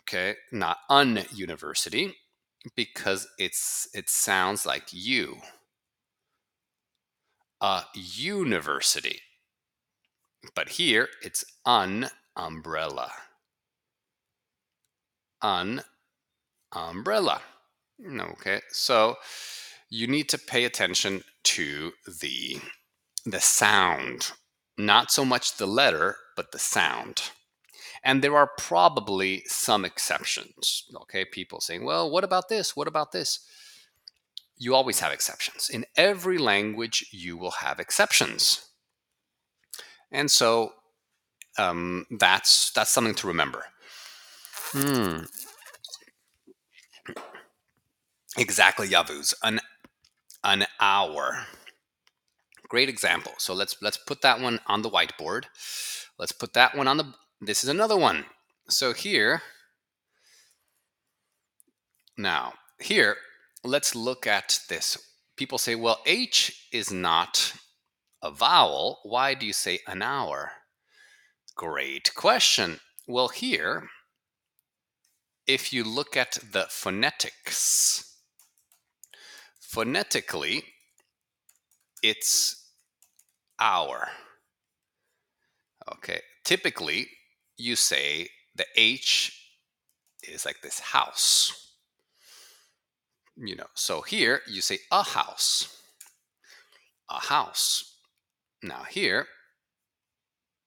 Okay, 0.03 0.37
not 0.53 0.79
un 0.89 1.25
university 1.35 2.15
because 2.77 3.27
it's 3.39 3.89
it 3.95 4.09
sounds 4.09 4.67
like 4.67 4.85
you. 4.93 5.39
A 7.61 7.83
university. 7.95 9.21
But 10.55 10.69
here 10.69 11.09
it's 11.23 11.45
un 11.67 12.09
umbrella. 12.37 13.11
Un 15.43 15.83
umbrella. 16.73 17.41
Okay, 18.07 18.61
so 18.71 19.17
you 19.91 20.07
need 20.07 20.29
to 20.29 20.39
pay 20.39 20.65
attention 20.65 21.25
to 21.45 21.93
the 22.21 22.61
the 23.27 23.41
sound, 23.41 24.33
not 24.77 25.11
so 25.11 25.25
much 25.25 25.57
the 25.57 25.67
letter, 25.67 26.17
but 26.37 26.53
the 26.53 26.59
sound. 26.59 27.23
And 28.05 28.23
there 28.23 28.37
are 28.37 28.51
probably 28.57 29.43
some 29.47 29.85
exceptions. 29.85 30.85
Okay, 30.95 31.25
people 31.25 31.61
saying, 31.61 31.85
well, 31.85 32.11
what 32.11 32.25
about 32.25 32.49
this? 32.49 32.77
What 32.77 32.87
about 32.87 33.13
this? 33.13 33.41
You 34.57 34.75
always 34.75 35.01
have 35.01 35.13
exceptions. 35.13 35.69
In 35.69 35.85
every 35.97 36.39
language, 36.39 37.07
you 37.11 37.37
will 37.37 37.51
have 37.51 37.81
exceptions. 37.81 38.69
And 40.11 40.31
so 40.31 40.73
um, 41.59 42.07
that's 42.11 42.71
that's 42.73 42.91
something 42.91 43.15
to 43.17 43.27
remember. 43.27 43.65
Hmm. 44.73 45.25
Exactly, 48.39 48.89
Yavuz. 48.89 49.35
An 49.43 49.61
an 50.45 50.67
hour. 50.81 51.47
Great 52.69 52.89
example. 52.89 53.33
So 53.39 53.55
let's 53.55 53.77
let's 53.83 53.97
put 53.99 54.23
that 54.23 54.41
one 54.41 54.61
on 54.67 54.83
the 54.83 54.91
whiteboard. 54.91 55.45
Let's 56.19 56.33
put 56.33 56.53
that 56.55 56.77
one 56.77 56.89
on 56.89 56.97
the 56.99 57.15
this 57.41 57.65
is 57.65 57.71
another 57.71 57.97
one. 57.97 58.27
So 58.69 58.93
here 58.93 59.43
now, 62.17 62.55
here 62.81 63.17
let's 63.65 63.95
look 63.95 64.27
at 64.27 64.61
this. 64.69 64.99
People 65.37 65.59
say, 65.59 65.75
well, 65.75 66.01
H 66.07 66.69
is 66.73 66.93
not 66.93 67.55
a 68.23 68.31
vowel. 68.31 69.01
Why 69.05 69.35
do 69.35 69.47
you 69.47 69.53
say 69.53 69.81
an 69.87 70.03
hour? 70.03 70.53
Great 71.57 72.15
question. 72.15 72.81
Well, 73.07 73.29
here, 73.29 73.89
if 75.47 75.73
you 75.73 75.85
look 75.85 76.17
at 76.17 76.39
the 76.53 76.67
phonetics, 76.69 78.08
Phonetically, 79.69 80.65
it's 82.03 82.71
hour. 83.61 84.09
Okay, 85.93 86.23
typically 86.43 87.07
you 87.59 87.77
say 87.77 88.31
the 88.57 88.65
H 88.77 89.53
is 90.23 90.47
like 90.47 90.63
this 90.63 90.81
house. 90.81 91.75
You 93.37 93.57
know, 93.57 93.67
so 93.75 94.01
here 94.01 94.41
you 94.49 94.63
say 94.63 94.79
a 94.91 95.03
house. 95.03 95.83
A 97.11 97.21
house. 97.21 97.99
Now 98.63 98.85
here, 98.89 99.27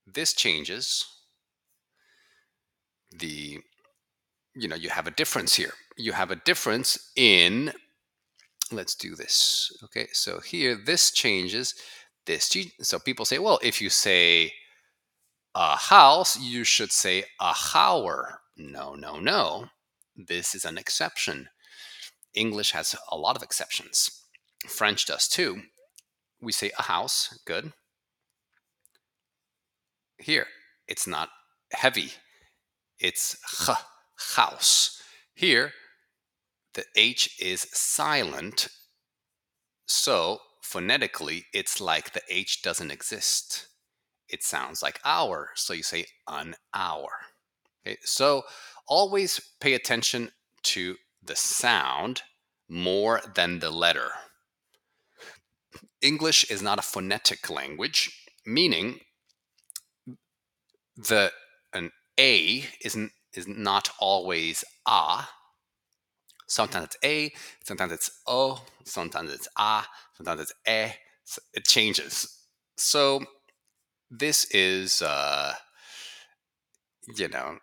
this 0.06 0.34
changes 0.34 1.08
the, 3.18 3.62
you 4.54 4.68
know, 4.68 4.76
you 4.76 4.90
have 4.90 5.08
a 5.08 5.12
difference 5.12 5.56
here. 5.56 5.74
You 5.98 6.12
have 6.12 6.30
a 6.30 6.36
difference 6.36 7.12
in 7.16 7.74
let's 8.72 8.96
do 8.96 9.16
this. 9.16 9.72
Okay, 9.84 10.08
so 10.14 10.40
here 10.40 10.78
this 10.86 11.12
changes 11.12 11.76
this. 12.26 12.56
So 12.82 13.00
people 13.00 13.26
say, 13.26 13.40
well, 13.40 13.60
if 13.64 13.82
you 13.82 13.90
say 13.90 14.52
a 15.56 15.76
house, 15.76 16.40
you 16.40 16.64
should 16.64 16.92
say 16.92 17.26
a 17.40 17.54
hour. 17.76 18.42
no, 18.58 18.96
no, 18.96 19.20
no. 19.20 19.66
This 20.16 20.56
is 20.56 20.66
an 20.66 20.78
exception. 20.78 21.48
English 22.34 22.72
has 22.72 22.96
a 23.10 23.18
lot 23.18 23.36
of 23.36 23.44
exceptions. 23.44 24.26
French 24.68 25.06
does 25.06 25.28
too. 25.28 25.62
We 26.42 26.52
say 26.52 26.72
a 26.78 26.84
house, 26.84 27.38
good. 27.46 27.72
Here, 30.20 30.48
it's 30.88 31.08
not 31.08 31.30
heavy. 31.72 32.12
It's 33.00 33.36
h, 33.68 33.76
house. 34.36 35.02
Here, 35.34 35.74
the 36.74 36.86
H 36.96 37.38
is 37.40 37.68
silent. 37.72 38.70
So 39.86 40.40
phonetically, 40.62 41.46
it's 41.54 41.82
like 41.82 42.14
the 42.14 42.22
H 42.30 42.62
doesn't 42.62 42.92
exist. 42.92 43.68
It 44.30 44.44
sounds 44.44 44.82
like 44.82 45.00
hour. 45.04 45.50
So 45.56 45.74
you 45.74 45.84
say 45.84 46.06
an 46.28 46.56
hour. 46.74 47.10
Okay, 47.86 47.98
so 48.04 48.44
always 48.88 49.40
pay 49.60 49.74
attention 49.74 50.32
to 50.64 50.96
the 51.24 51.36
sound 51.36 52.22
more 52.70 53.22
than 53.36 53.60
the 53.60 53.72
letter. 53.72 54.12
English 56.02 56.50
is 56.50 56.62
not 56.62 56.80
a 56.80 56.84
phonetic 56.84 57.50
language, 57.50 58.26
meaning 58.46 59.00
the 60.96 61.32
an 61.74 61.92
a 62.20 62.66
isn't 62.84 63.12
is 63.34 63.48
not 63.48 63.90
always 64.00 64.64
a. 64.86 65.24
Sometimes 66.52 66.86
it's 66.88 66.98
a, 67.06 67.32
sometimes 67.64 67.94
it's 67.94 68.12
o, 68.28 68.62
sometimes 68.84 69.32
it's 69.32 69.48
a, 69.58 69.84
sometimes 70.18 70.42
it's 70.42 70.54
e. 70.68 70.92
It 71.54 71.66
changes. 71.66 72.28
So 72.76 73.24
this 74.10 74.46
is, 74.52 75.02
uh, 75.02 75.54
you 77.18 77.28
know, 77.30 77.58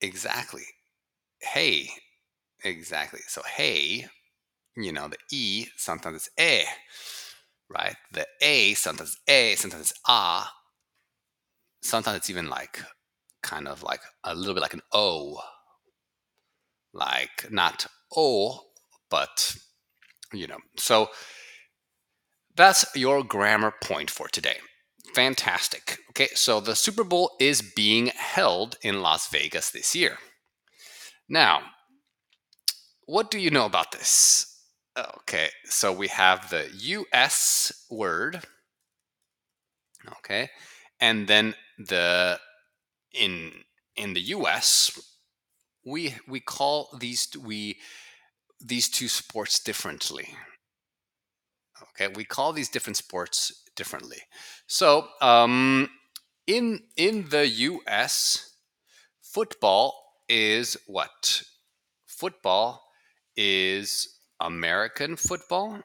exactly. 0.00 0.64
Hey, 1.40 1.90
exactly. 2.64 3.20
So 3.28 3.42
hey, 3.44 4.06
you 4.76 4.92
know, 4.92 5.08
the 5.08 5.18
e 5.32 5.66
sometimes 5.76 6.16
it's 6.16 6.30
e, 6.40 6.64
right? 7.68 7.96
The 8.12 8.26
a 8.42 8.74
sometimes 8.74 9.16
a, 9.28 9.54
sometimes 9.56 9.90
it's 9.90 10.00
a. 10.08 10.44
Sometimes 11.82 12.16
it's 12.18 12.30
even 12.30 12.48
like 12.48 12.82
kind 13.42 13.68
of 13.68 13.82
like 13.82 14.00
a 14.24 14.34
little 14.34 14.54
bit 14.54 14.60
like 14.62 14.74
an 14.74 14.82
o, 14.92 15.40
like 16.92 17.50
not 17.50 17.86
o, 18.14 18.60
but 19.10 19.56
you 20.32 20.46
know. 20.46 20.58
So 20.76 21.08
that's 22.56 22.84
your 22.94 23.22
grammar 23.22 23.72
point 23.82 24.10
for 24.10 24.28
today. 24.28 24.56
Fantastic. 25.14 25.98
Okay, 26.10 26.28
so 26.34 26.60
the 26.60 26.76
Super 26.76 27.04
Bowl 27.04 27.32
is 27.40 27.62
being 27.62 28.06
held 28.06 28.76
in 28.82 29.02
Las 29.02 29.28
Vegas 29.28 29.70
this 29.70 29.94
year. 29.94 30.18
Now, 31.28 31.62
what 33.06 33.30
do 33.30 33.38
you 33.38 33.50
know 33.50 33.66
about 33.66 33.92
this? 33.92 34.46
Okay, 34.96 35.48
so 35.64 35.92
we 35.92 36.08
have 36.08 36.50
the 36.50 36.68
US 36.72 37.86
word. 37.90 38.44
Okay, 40.18 40.48
and 41.00 41.28
then 41.28 41.54
the 41.78 42.38
in 43.12 43.52
in 43.96 44.14
the 44.14 44.20
US 44.20 44.90
we 45.84 46.14
we 46.28 46.40
call 46.40 46.88
these 46.98 47.28
we 47.42 47.78
these 48.60 48.88
two 48.88 49.08
sports 49.08 49.58
differently. 49.60 50.28
Okay, 51.82 52.12
we 52.14 52.24
call 52.24 52.52
these 52.52 52.68
different 52.68 52.96
sports 52.96 53.62
differently. 53.76 54.18
So, 54.66 55.08
um, 55.20 55.88
in 56.46 56.82
in 56.96 57.28
the 57.30 57.46
U.S., 57.48 58.54
football 59.22 59.94
is 60.28 60.76
what? 60.86 61.42
Football 62.06 62.82
is 63.36 64.18
American 64.40 65.16
football. 65.16 65.80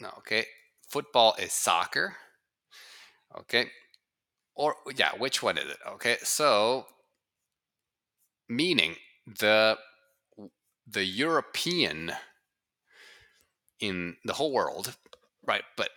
No, 0.00 0.08
okay. 0.18 0.46
Football 0.88 1.34
is 1.38 1.52
soccer. 1.52 2.16
Okay. 3.38 3.66
Or 4.54 4.76
yeah, 4.96 5.12
which 5.18 5.42
one 5.42 5.58
is 5.58 5.70
it? 5.70 5.78
Okay. 5.94 6.16
So, 6.22 6.86
meaning 8.48 8.96
the 9.26 9.78
the 10.86 11.04
European 11.04 12.12
in 13.80 14.16
the 14.24 14.34
whole 14.34 14.52
world, 14.52 14.96
right? 15.46 15.64
But 15.76 15.90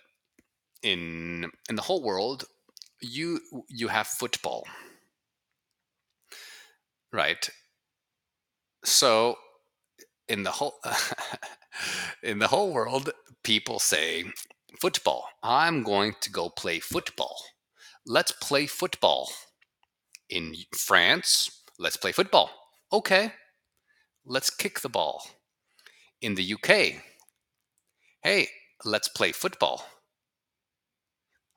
in 0.83 1.51
in 1.69 1.75
the 1.75 1.81
whole 1.83 2.03
world, 2.03 2.45
you 3.01 3.41
you 3.69 3.87
have 3.89 4.07
football, 4.07 4.65
right? 7.11 7.49
So 8.83 9.37
in 10.27 10.43
the 10.43 10.51
whole 10.51 10.79
in 12.23 12.39
the 12.39 12.47
whole 12.47 12.71
world, 12.73 13.11
people 13.43 13.79
say 13.79 14.25
football. 14.81 15.27
I'm 15.43 15.83
going 15.83 16.15
to 16.21 16.31
go 16.31 16.49
play 16.49 16.79
football. 16.79 17.37
Let's 18.05 18.31
play 18.31 18.67
football. 18.67 19.29
In 20.29 20.55
France, 20.75 21.61
let's 21.79 21.97
play 21.97 22.11
football. 22.11 22.49
Okay. 22.91 23.31
Let's 24.25 24.49
kick 24.49 24.79
the 24.79 24.89
ball. 24.89 25.23
In 26.21 26.35
the 26.35 26.53
UK, 26.53 27.01
hey, 28.23 28.47
let's 28.83 29.07
play 29.07 29.31
football. 29.31 29.85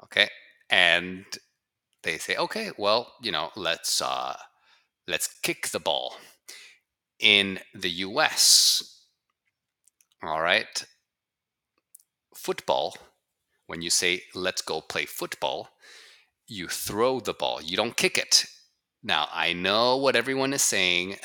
Okay. 0.04 0.28
And 0.68 1.24
they 2.02 2.18
say, 2.18 2.36
okay, 2.36 2.70
well, 2.76 3.14
you 3.22 3.32
know, 3.32 3.50
let's 3.56 4.02
uh 4.02 4.36
let's 5.06 5.28
kick 5.42 5.68
the 5.68 5.80
ball. 5.80 6.16
In 7.18 7.60
the 7.74 7.90
US, 8.06 9.04
all 10.22 10.40
right, 10.40 10.84
football, 12.34 12.96
when 13.66 13.82
you 13.82 13.90
say 13.90 14.22
let's 14.34 14.62
go 14.62 14.80
play 14.80 15.06
football, 15.06 15.68
you 16.46 16.68
throw 16.68 17.20
the 17.20 17.34
ball. 17.34 17.60
You 17.62 17.76
don't 17.76 17.96
kick 17.96 18.18
it. 18.18 18.46
Now, 19.02 19.28
I 19.32 19.52
know 19.52 19.96
what 19.96 20.16
everyone 20.16 20.52
is 20.52 20.62
saying. 20.62 21.16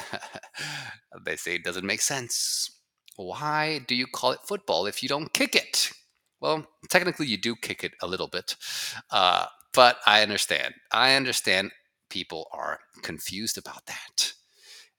they 1.26 1.36
say 1.36 1.56
it 1.56 1.64
doesn't 1.64 1.86
make 1.86 2.02
sense. 2.02 2.70
Why 3.16 3.80
do 3.88 3.96
you 3.96 4.08
call 4.08 4.32
it 4.32 4.40
football 4.46 4.86
if 4.86 5.02
you 5.02 5.10
don't 5.10 5.34
kick 5.34 5.56
it? 5.56 5.92
Well, 6.40 6.68
technically, 6.90 7.28
you 7.28 7.38
do 7.38 7.56
kick 7.56 7.84
it 7.84 7.94
a 8.02 8.08
little 8.08 8.28
bit, 8.28 8.56
uh, 9.12 9.46
but 9.74 9.98
I 10.06 10.22
understand. 10.22 10.74
I 10.92 11.16
understand 11.16 11.72
people 12.10 12.48
are 12.52 12.80
confused 13.02 13.58
about 13.58 13.86
that. 13.86 14.34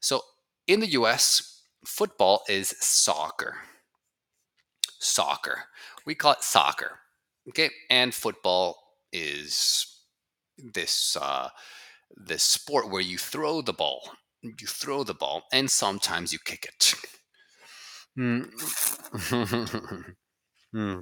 So, 0.00 0.22
in 0.66 0.80
the 0.80 0.88
US, 0.92 1.62
football 1.84 2.42
is 2.48 2.74
soccer. 2.80 3.56
Soccer. 4.98 5.64
We 6.06 6.14
call 6.14 6.32
it 6.32 6.42
soccer. 6.42 6.98
Okay, 7.50 7.70
and 7.90 8.14
football 8.14 8.76
is 9.12 9.86
this 10.56 11.16
uh, 11.20 11.50
this 12.16 12.42
sport 12.42 12.90
where 12.90 13.02
you 13.02 13.18
throw 13.18 13.62
the 13.62 13.72
ball. 13.72 14.12
You 14.42 14.66
throw 14.66 15.04
the 15.04 15.14
ball, 15.14 15.44
and 15.52 15.70
sometimes 15.70 16.32
you 16.32 16.38
kick 16.38 16.66
it. 16.66 16.94
Hmm. 18.16 18.42
Hmm. 20.72 21.00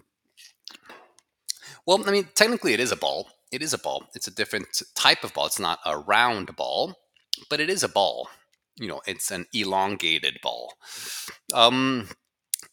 Well, 1.86 2.06
I 2.06 2.10
mean, 2.12 2.28
technically, 2.34 2.72
it 2.74 2.80
is 2.80 2.92
a 2.92 2.96
ball. 2.96 3.28
It 3.50 3.62
is 3.62 3.72
a 3.72 3.78
ball. 3.78 4.08
It's 4.14 4.26
a 4.26 4.34
different 4.34 4.82
type 4.94 5.24
of 5.24 5.34
ball. 5.34 5.46
It's 5.46 5.58
not 5.58 5.80
a 5.84 5.98
round 5.98 6.54
ball, 6.56 6.94
but 7.50 7.60
it 7.60 7.68
is 7.70 7.82
a 7.82 7.88
ball. 7.88 8.28
You 8.76 8.88
know, 8.88 9.02
it's 9.06 9.30
an 9.30 9.46
elongated 9.52 10.38
ball. 10.42 10.74
Um, 11.54 12.08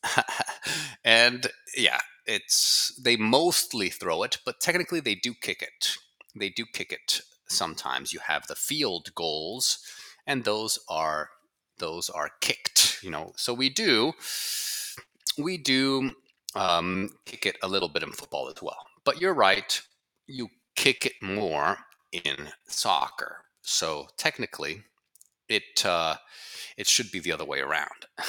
and 1.04 1.48
yeah, 1.76 2.00
it's 2.26 3.00
they 3.04 3.18
mostly 3.18 3.90
throw 3.90 4.24
it, 4.24 4.38
but 4.46 4.60
technically 4.62 5.00
they 5.00 5.16
do 5.16 5.34
kick 5.34 5.62
it. 5.62 5.96
They 6.36 6.50
do 6.50 6.66
kick 6.72 6.92
it 6.92 7.22
sometimes. 7.50 8.14
You 8.14 8.20
have 8.26 8.48
the 8.48 8.56
field 8.56 9.14
goals, 9.16 9.80
and 10.28 10.44
those 10.44 10.80
are 10.90 11.30
those 11.78 12.10
are 12.10 12.30
kicked. 12.42 13.00
You 13.02 13.12
know, 13.12 13.34
so 13.36 13.54
we 13.54 13.70
do 13.70 14.14
we 15.38 15.58
do 15.58 16.12
um, 16.56 17.10
kick 17.26 17.46
it 17.46 17.58
a 17.64 17.68
little 17.68 17.90
bit 17.90 18.04
in 18.04 18.12
football 18.12 18.50
as 18.50 18.62
well. 18.62 18.86
But 19.06 19.22
you're 19.22 19.34
right, 19.34 19.82
you 20.28 20.50
kick 20.76 21.06
it 21.06 21.14
more 21.22 21.78
in 22.12 22.50
soccer. 22.68 23.46
So 23.62 24.08
technically, 24.18 24.84
it 25.48 25.86
uh, 25.86 26.16
it 26.78 26.88
should 26.88 27.12
be 27.12 27.20
the 27.20 27.32
other 27.32 27.46
way 27.46 27.60
around. 27.60 28.08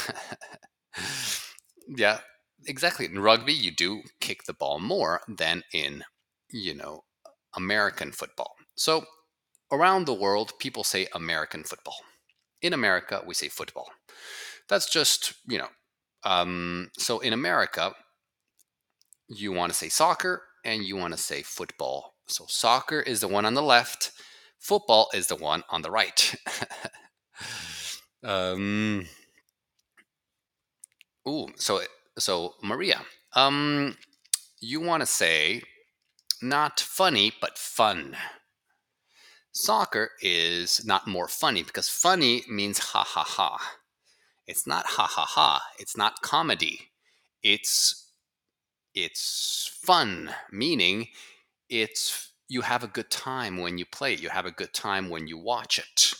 yeah, 1.88 2.18
exactly. 2.66 3.06
In 3.06 3.18
rugby, 3.18 3.52
you 3.52 3.70
do 3.70 4.02
kick 4.20 4.44
the 4.44 4.52
ball 4.52 4.80
more 4.80 5.20
than 5.28 5.62
in 5.72 6.04
you 6.50 6.74
know 6.74 7.04
American 7.56 8.12
football. 8.12 8.54
So 8.80 9.04
around 9.70 10.06
the 10.06 10.14
world, 10.14 10.52
people 10.58 10.84
say 10.84 11.06
American 11.14 11.64
football. 11.64 11.96
In 12.62 12.72
America, 12.72 13.22
we 13.26 13.34
say 13.34 13.48
football. 13.48 13.90
That's 14.68 14.90
just 14.90 15.34
you 15.46 15.58
know. 15.58 15.68
Um, 16.24 16.90
so 16.98 17.20
in 17.20 17.32
America, 17.32 17.92
you 19.28 19.52
want 19.52 19.70
to 19.72 19.78
say 19.78 19.88
soccer 19.88 20.42
and 20.64 20.84
you 20.84 20.96
want 20.96 21.12
to 21.12 21.18
say 21.18 21.42
football. 21.42 22.14
So 22.26 22.44
soccer 22.48 23.00
is 23.00 23.20
the 23.20 23.28
one 23.28 23.44
on 23.44 23.54
the 23.54 23.62
left, 23.62 24.12
Football 24.60 25.08
is 25.14 25.26
the 25.26 25.36
one 25.36 25.64
on 25.70 25.80
the 25.80 25.90
right. 25.90 26.34
um, 28.22 29.06
ooh, 31.26 31.48
so 31.56 31.80
so 32.18 32.54
Maria, 32.62 33.00
um, 33.34 33.96
you 34.60 34.80
want 34.80 35.00
to 35.00 35.06
say 35.06 35.62
not 36.42 36.78
funny 36.78 37.32
but 37.40 37.56
fun. 37.56 38.16
Soccer 39.52 40.10
is 40.20 40.84
not 40.84 41.08
more 41.08 41.28
funny 41.28 41.62
because 41.62 41.88
funny 41.88 42.44
means 42.48 42.78
ha 42.78 43.04
ha 43.04 43.24
ha. 43.24 43.58
It's 44.46 44.66
not 44.66 44.86
ha 44.86 45.06
ha 45.06 45.24
ha. 45.24 45.62
It's 45.78 45.96
not 45.96 46.22
comedy. 46.22 46.90
It's 47.42 48.12
it's 48.94 49.70
fun, 49.82 50.30
meaning 50.50 51.08
it's 51.68 52.32
you 52.48 52.62
have 52.62 52.82
a 52.82 52.88
good 52.88 53.10
time 53.10 53.58
when 53.58 53.78
you 53.78 53.86
play. 53.86 54.14
It. 54.14 54.22
You 54.22 54.28
have 54.28 54.46
a 54.46 54.50
good 54.50 54.74
time 54.74 55.08
when 55.08 55.26
you 55.26 55.38
watch 55.38 55.78
it. 55.78 56.14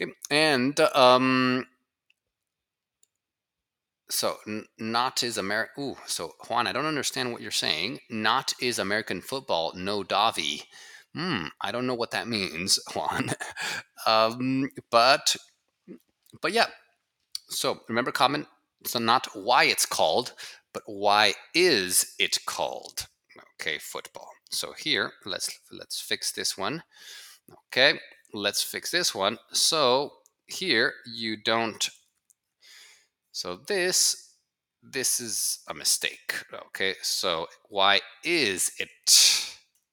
Okay, 0.00 0.12
and 0.30 0.78
um, 0.94 1.66
so 4.10 4.36
not 4.78 5.22
is 5.22 5.38
American. 5.38 5.84
Ooh, 5.84 5.96
so 6.06 6.34
Juan, 6.48 6.66
I 6.66 6.72
don't 6.72 6.86
understand 6.86 7.32
what 7.32 7.42
you're 7.42 7.50
saying. 7.50 8.00
Not 8.10 8.54
is 8.60 8.78
American 8.78 9.20
football. 9.20 9.72
No 9.74 10.02
Davi. 10.02 10.62
Hmm, 11.14 11.46
I 11.60 11.72
don't 11.72 11.86
know 11.86 11.94
what 11.94 12.12
that 12.12 12.28
means, 12.28 12.78
Juan. 12.94 13.30
um, 14.06 14.70
but 14.90 15.36
but 16.40 16.52
yeah. 16.52 16.66
So 17.48 17.80
remember, 17.88 18.12
comment. 18.12 18.46
So 18.86 18.98
not 18.98 19.28
why 19.34 19.64
it's 19.64 19.86
called, 19.86 20.32
but 20.72 20.82
why 20.86 21.34
is 21.54 22.14
it 22.18 22.38
called? 22.46 23.06
Okay, 23.60 23.78
football. 23.78 24.30
So 24.50 24.72
here, 24.72 25.12
let's 25.26 25.50
let's 25.72 26.00
fix 26.00 26.32
this 26.32 26.56
one. 26.56 26.82
Okay, 27.68 27.98
let's 28.32 28.62
fix 28.62 28.90
this 28.90 29.14
one. 29.14 29.38
So 29.52 30.12
here 30.46 30.94
you 31.06 31.36
don't. 31.42 31.88
So 33.32 33.56
this 33.66 34.34
this 34.82 35.20
is 35.20 35.60
a 35.68 35.74
mistake. 35.74 36.34
Okay, 36.68 36.94
so 37.02 37.46
why 37.68 38.00
is 38.24 38.72
it 38.78 38.88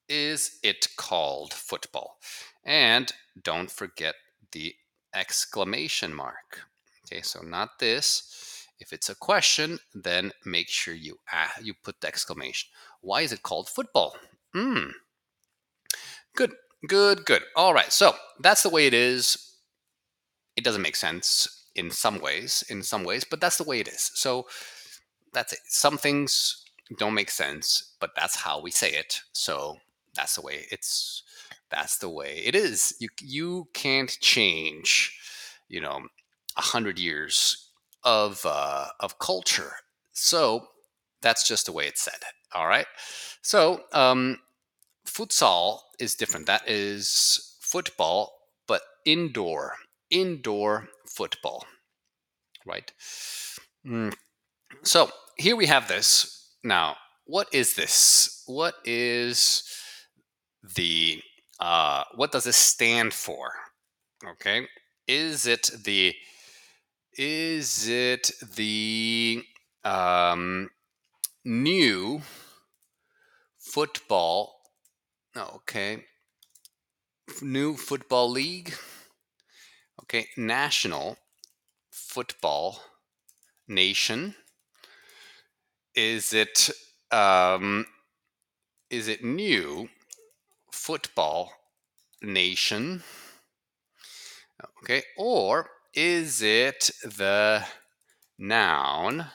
is 0.09 0.59
it 0.63 0.95
called 0.97 1.53
football? 1.53 2.17
And 2.63 3.11
don't 3.41 3.71
forget 3.71 4.15
the 4.51 4.75
exclamation 5.13 6.13
mark. 6.13 6.61
Okay, 7.05 7.21
so 7.21 7.41
not 7.41 7.79
this. 7.79 8.67
If 8.79 8.93
it's 8.93 9.09
a 9.09 9.15
question, 9.15 9.79
then 9.93 10.31
make 10.45 10.69
sure 10.69 10.93
you 10.93 11.17
ah, 11.31 11.51
you 11.61 11.73
put 11.73 12.01
the 12.01 12.07
exclamation. 12.07 12.69
Why 13.01 13.21
is 13.21 13.31
it 13.31 13.43
called 13.43 13.69
football? 13.69 14.15
Hmm. 14.53 14.89
Good, 16.35 16.53
good, 16.87 17.25
good. 17.25 17.43
All 17.55 17.73
right. 17.73 17.91
So 17.91 18.15
that's 18.39 18.63
the 18.63 18.69
way 18.69 18.85
it 18.85 18.93
is. 18.93 19.55
It 20.55 20.63
doesn't 20.63 20.81
make 20.81 20.95
sense 20.95 21.65
in 21.75 21.91
some 21.91 22.19
ways, 22.19 22.63
in 22.69 22.83
some 22.83 23.03
ways, 23.03 23.23
but 23.23 23.39
that's 23.39 23.57
the 23.57 23.63
way 23.63 23.79
it 23.79 23.87
is. 23.87 24.11
So 24.13 24.47
that's 25.33 25.53
it. 25.53 25.59
Some 25.65 25.97
things 25.97 26.63
don't 26.97 27.13
make 27.13 27.29
sense, 27.29 27.95
but 27.99 28.11
that's 28.15 28.35
how 28.35 28.61
we 28.61 28.71
say 28.71 28.91
it. 28.91 29.21
So 29.33 29.77
that's 30.17 30.35
the 30.35 30.41
way 30.41 30.65
it's 30.71 31.23
that's 31.69 31.97
the 31.99 32.09
way 32.09 32.41
it 32.45 32.55
is. 32.55 32.95
You 32.99 33.09
you 33.21 33.67
can't 33.73 34.09
change, 34.19 35.17
you 35.69 35.79
know, 35.79 36.01
a 36.57 36.61
hundred 36.61 36.99
years 36.99 37.69
of 38.03 38.45
uh, 38.45 38.87
of 38.99 39.19
culture. 39.19 39.73
So 40.11 40.67
that's 41.21 41.47
just 41.47 41.65
the 41.65 41.71
way 41.71 41.87
it's 41.87 42.01
said. 42.01 42.19
All 42.53 42.67
right. 42.67 42.87
So 43.41 43.81
um, 43.93 44.39
futsal 45.05 45.79
is 45.99 46.15
different. 46.15 46.47
That 46.47 46.67
is 46.67 47.57
football, 47.61 48.33
but 48.67 48.81
indoor, 49.05 49.73
indoor 50.09 50.89
football, 51.05 51.65
right? 52.65 52.91
Mm. 53.85 54.13
So 54.83 55.09
here 55.37 55.55
we 55.55 55.67
have 55.67 55.87
this. 55.87 56.55
Now, 56.63 56.95
what 57.25 57.47
is 57.53 57.75
this? 57.75 58.43
What 58.47 58.75
is 58.85 59.63
the, 60.75 61.21
uh, 61.59 62.03
what 62.15 62.31
does 62.31 62.43
this 62.43 62.57
stand 62.57 63.13
for? 63.13 63.51
Okay. 64.25 64.67
Is 65.07 65.47
it 65.47 65.69
the, 65.83 66.15
is 67.17 67.87
it 67.87 68.31
the 68.55 69.43
um, 69.83 70.69
new 71.45 72.21
football 73.57 74.57
Okay. 75.37 76.03
New 77.41 77.77
football 77.77 78.29
league. 78.29 78.73
Okay. 80.03 80.27
National 80.35 81.17
football 81.91 82.81
nation. 83.67 84.33
Is 85.93 86.33
it 86.33 86.71
um, 87.11 87.85
is 88.89 89.07
it 89.07 89.23
new 89.23 89.89
football 90.87 91.51
nation? 92.21 93.03
Okay. 94.81 95.03
Or 95.17 95.69
is 95.93 96.41
it 96.41 96.89
the 97.03 97.65
noun 98.39 99.25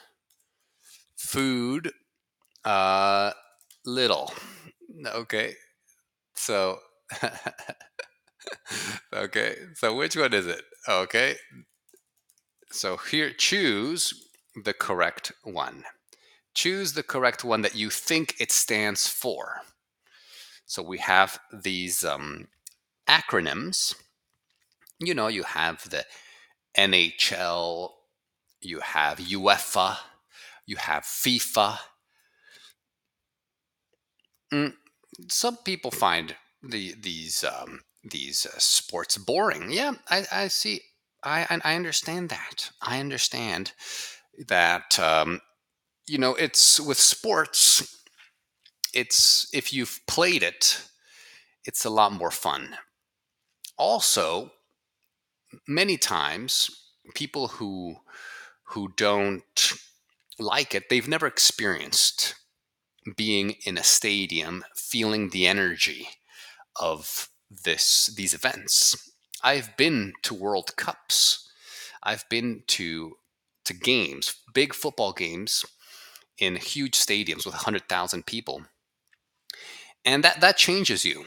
food 1.15 1.91
uh, 2.65 3.33
little? 3.85 4.33
Okay. 5.05 5.53
So, 6.33 6.79
okay. 9.13 9.55
So 9.75 9.95
which 9.95 10.17
one 10.17 10.33
is 10.33 10.47
it? 10.47 10.63
Okay. 10.89 11.35
So 12.71 12.97
here, 12.97 13.29
choose 13.29 14.11
the 14.65 14.73
correct 14.73 15.31
one. 15.43 15.83
Choose 16.55 16.93
the 16.93 17.03
correct 17.03 17.43
one 17.43 17.61
that 17.61 17.75
you 17.75 17.91
think 17.91 18.33
it 18.39 18.51
stands 18.51 19.05
for. 19.07 19.61
So 20.65 20.81
we 20.83 20.97
have 20.99 21.39
these 21.51 22.03
um, 22.03 22.47
acronyms. 23.07 23.95
You 24.99 25.13
know, 25.13 25.27
you 25.27 25.43
have 25.43 25.89
the 25.89 26.05
NHL, 26.75 27.91
you 28.61 28.79
have 28.79 29.19
UEFA, 29.19 29.97
you 30.65 30.77
have 30.77 31.03
FIFA. 31.03 31.79
Mm, 34.53 34.73
some 35.29 35.57
people 35.57 35.91
find 35.91 36.35
the 36.61 36.93
these 36.99 37.43
um, 37.43 37.81
these 38.03 38.45
uh, 38.45 38.57
sports 38.59 39.17
boring. 39.17 39.71
Yeah, 39.71 39.93
I, 40.09 40.25
I 40.31 40.47
see. 40.47 40.81
I 41.23 41.59
I 41.63 41.75
understand 41.75 42.29
that. 42.29 42.71
I 42.81 42.99
understand 42.99 43.73
that. 44.47 44.99
Um, 44.99 45.41
you 46.07 46.17
know, 46.17 46.35
it's 46.35 46.79
with 46.79 46.99
sports. 46.99 48.02
It's 48.93 49.47
if 49.53 49.73
you've 49.73 49.99
played 50.07 50.43
it, 50.43 50.81
it's 51.65 51.85
a 51.85 51.89
lot 51.89 52.13
more 52.13 52.31
fun. 52.31 52.77
Also, 53.77 54.51
many 55.67 55.97
times 55.97 56.69
people 57.15 57.47
who 57.47 57.97
who 58.65 58.93
don't 58.95 59.73
like 60.39 60.73
it, 60.73 60.89
they've 60.89 61.07
never 61.07 61.27
experienced 61.27 62.35
being 63.17 63.55
in 63.65 63.77
a 63.77 63.83
stadium, 63.83 64.63
feeling 64.75 65.29
the 65.29 65.47
energy 65.47 66.07
of 66.79 67.29
this 67.49 68.07
these 68.15 68.33
events. 68.33 69.11
I've 69.43 69.75
been 69.77 70.13
to 70.23 70.33
World 70.33 70.75
Cups. 70.75 71.49
I've 72.01 72.27
been 72.29 72.63
to 72.67 73.17
to 73.65 73.73
games, 73.73 74.35
big 74.53 74.73
football 74.73 75.13
games 75.13 75.65
in 76.37 76.55
huge 76.57 76.93
stadiums 76.97 77.45
with 77.45 77.53
100,000 77.53 78.25
people. 78.25 78.63
And 80.05 80.23
that 80.23 80.41
that 80.41 80.57
changes 80.57 81.05
you. 81.05 81.25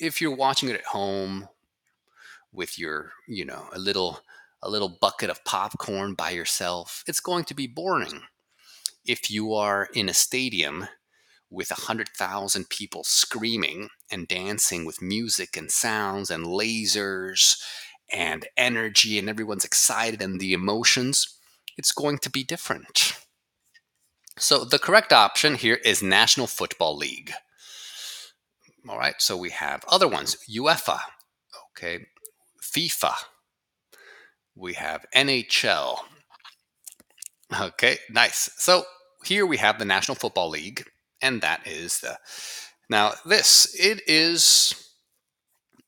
If 0.00 0.20
you're 0.20 0.34
watching 0.34 0.68
it 0.68 0.76
at 0.76 0.84
home 0.84 1.48
with 2.52 2.78
your, 2.78 3.12
you 3.26 3.44
know, 3.44 3.68
a 3.72 3.78
little 3.78 4.20
a 4.62 4.70
little 4.70 4.88
bucket 4.88 5.30
of 5.30 5.44
popcorn 5.44 6.14
by 6.14 6.30
yourself, 6.30 7.04
it's 7.06 7.20
going 7.20 7.44
to 7.44 7.54
be 7.54 7.66
boring. 7.66 8.22
If 9.04 9.30
you 9.30 9.54
are 9.54 9.88
in 9.94 10.08
a 10.08 10.14
stadium 10.14 10.88
with 11.50 11.70
a 11.70 11.74
100,000 11.74 12.68
people 12.68 13.04
screaming 13.04 13.88
and 14.10 14.26
dancing 14.26 14.84
with 14.84 15.00
music 15.00 15.56
and 15.56 15.70
sounds 15.70 16.30
and 16.30 16.44
lasers 16.44 17.62
and 18.12 18.46
energy, 18.56 19.18
and 19.18 19.28
everyone's 19.28 19.64
excited 19.64 20.20
and 20.20 20.40
the 20.40 20.52
emotions, 20.52 21.38
it's 21.76 21.92
going 21.92 22.18
to 22.18 22.30
be 22.30 22.42
different. 22.42 23.12
So, 24.38 24.64
the 24.64 24.78
correct 24.78 25.12
option 25.12 25.54
here 25.54 25.76
is 25.76 26.02
National 26.02 26.46
Football 26.46 26.96
League. 26.96 27.32
All 28.88 28.98
right, 28.98 29.20
so 29.20 29.36
we 29.36 29.50
have 29.50 29.84
other 29.88 30.08
ones 30.08 30.36
UEFA, 30.48 30.98
okay, 31.70 32.06
FIFA, 32.62 33.14
we 34.54 34.74
have 34.74 35.04
NHL. 35.14 35.98
Okay, 37.60 37.98
nice. 38.10 38.50
So, 38.56 38.84
here 39.24 39.46
we 39.46 39.56
have 39.56 39.78
the 39.78 39.84
National 39.84 40.14
Football 40.14 40.50
League 40.50 40.84
and 41.22 41.40
that 41.40 41.66
is 41.66 42.00
the 42.00 42.18
now 42.88 43.12
this 43.24 43.74
it 43.78 44.02
is 44.06 44.74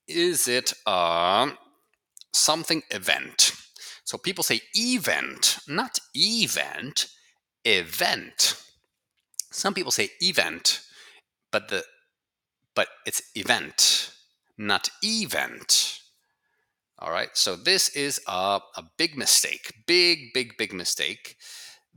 is 0.06 0.48
it 0.48 0.72
uh, 0.86 1.50
something 2.32 2.82
event? 2.90 3.52
So 4.04 4.16
people 4.16 4.42
say 4.42 4.62
event, 4.72 5.58
not 5.68 5.98
event, 6.14 7.08
event. 7.64 8.62
Some 9.52 9.74
people 9.74 9.92
say 9.92 10.10
event, 10.20 10.80
but 11.52 11.68
the 11.68 11.84
but 12.78 12.86
it's 13.04 13.22
event, 13.34 14.12
not 14.56 14.88
event. 15.02 15.98
All 17.00 17.10
right, 17.10 17.30
so 17.32 17.56
this 17.56 17.88
is 17.88 18.20
a, 18.28 18.60
a 18.76 18.84
big 18.96 19.18
mistake, 19.18 19.82
big, 19.88 20.32
big, 20.32 20.56
big 20.56 20.72
mistake 20.72 21.34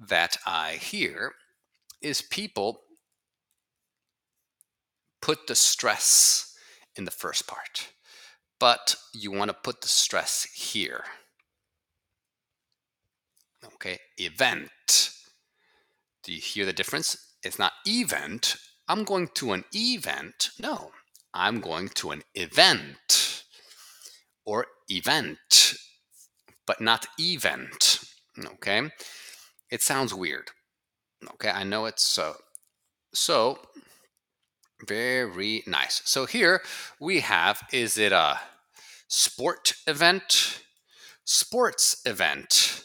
that 0.10 0.38
I 0.44 0.80
hear 0.82 1.34
is 2.02 2.24
people 2.24 2.82
put 5.22 5.46
the 5.46 5.54
stress 5.54 6.56
in 6.96 7.06
the 7.06 7.12
first 7.12 7.46
part, 7.46 7.90
but 8.60 8.96
you 9.14 9.30
want 9.32 9.50
to 9.50 9.58
put 9.64 9.82
the 9.82 9.88
stress 9.88 10.48
here. 10.52 11.04
Okay, 13.76 14.00
event. 14.18 15.12
Do 16.24 16.34
you 16.34 16.42
hear 16.42 16.66
the 16.66 16.74
difference? 16.74 17.36
It's 17.44 17.60
not 17.60 17.74
event. 17.86 18.56
I'm 18.92 19.06
going 19.06 19.30
to 19.36 19.54
an 19.54 19.64
event. 19.74 20.50
No, 20.60 20.92
I'm 21.34 21.62
going 21.62 21.88
to 21.96 22.12
an 22.12 22.24
event 22.36 23.46
or 24.44 24.66
event, 24.90 25.76
but 26.68 26.82
not 26.82 27.08
event. 27.18 28.04
Okay, 28.38 28.90
it 29.70 29.82
sounds 29.82 30.14
weird. 30.14 30.50
Okay, 31.36 31.50
I 31.50 31.64
know 31.64 31.86
it's 31.86 32.04
so. 32.04 32.36
So, 33.14 33.60
very 34.86 35.64
nice. 35.66 36.02
So 36.04 36.26
here 36.26 36.62
we 37.00 37.22
have 37.22 37.64
is 37.72 37.98
it 37.98 38.12
a 38.12 38.42
sport 39.08 39.74
event, 39.88 40.64
sports 41.24 42.02
event, 42.06 42.84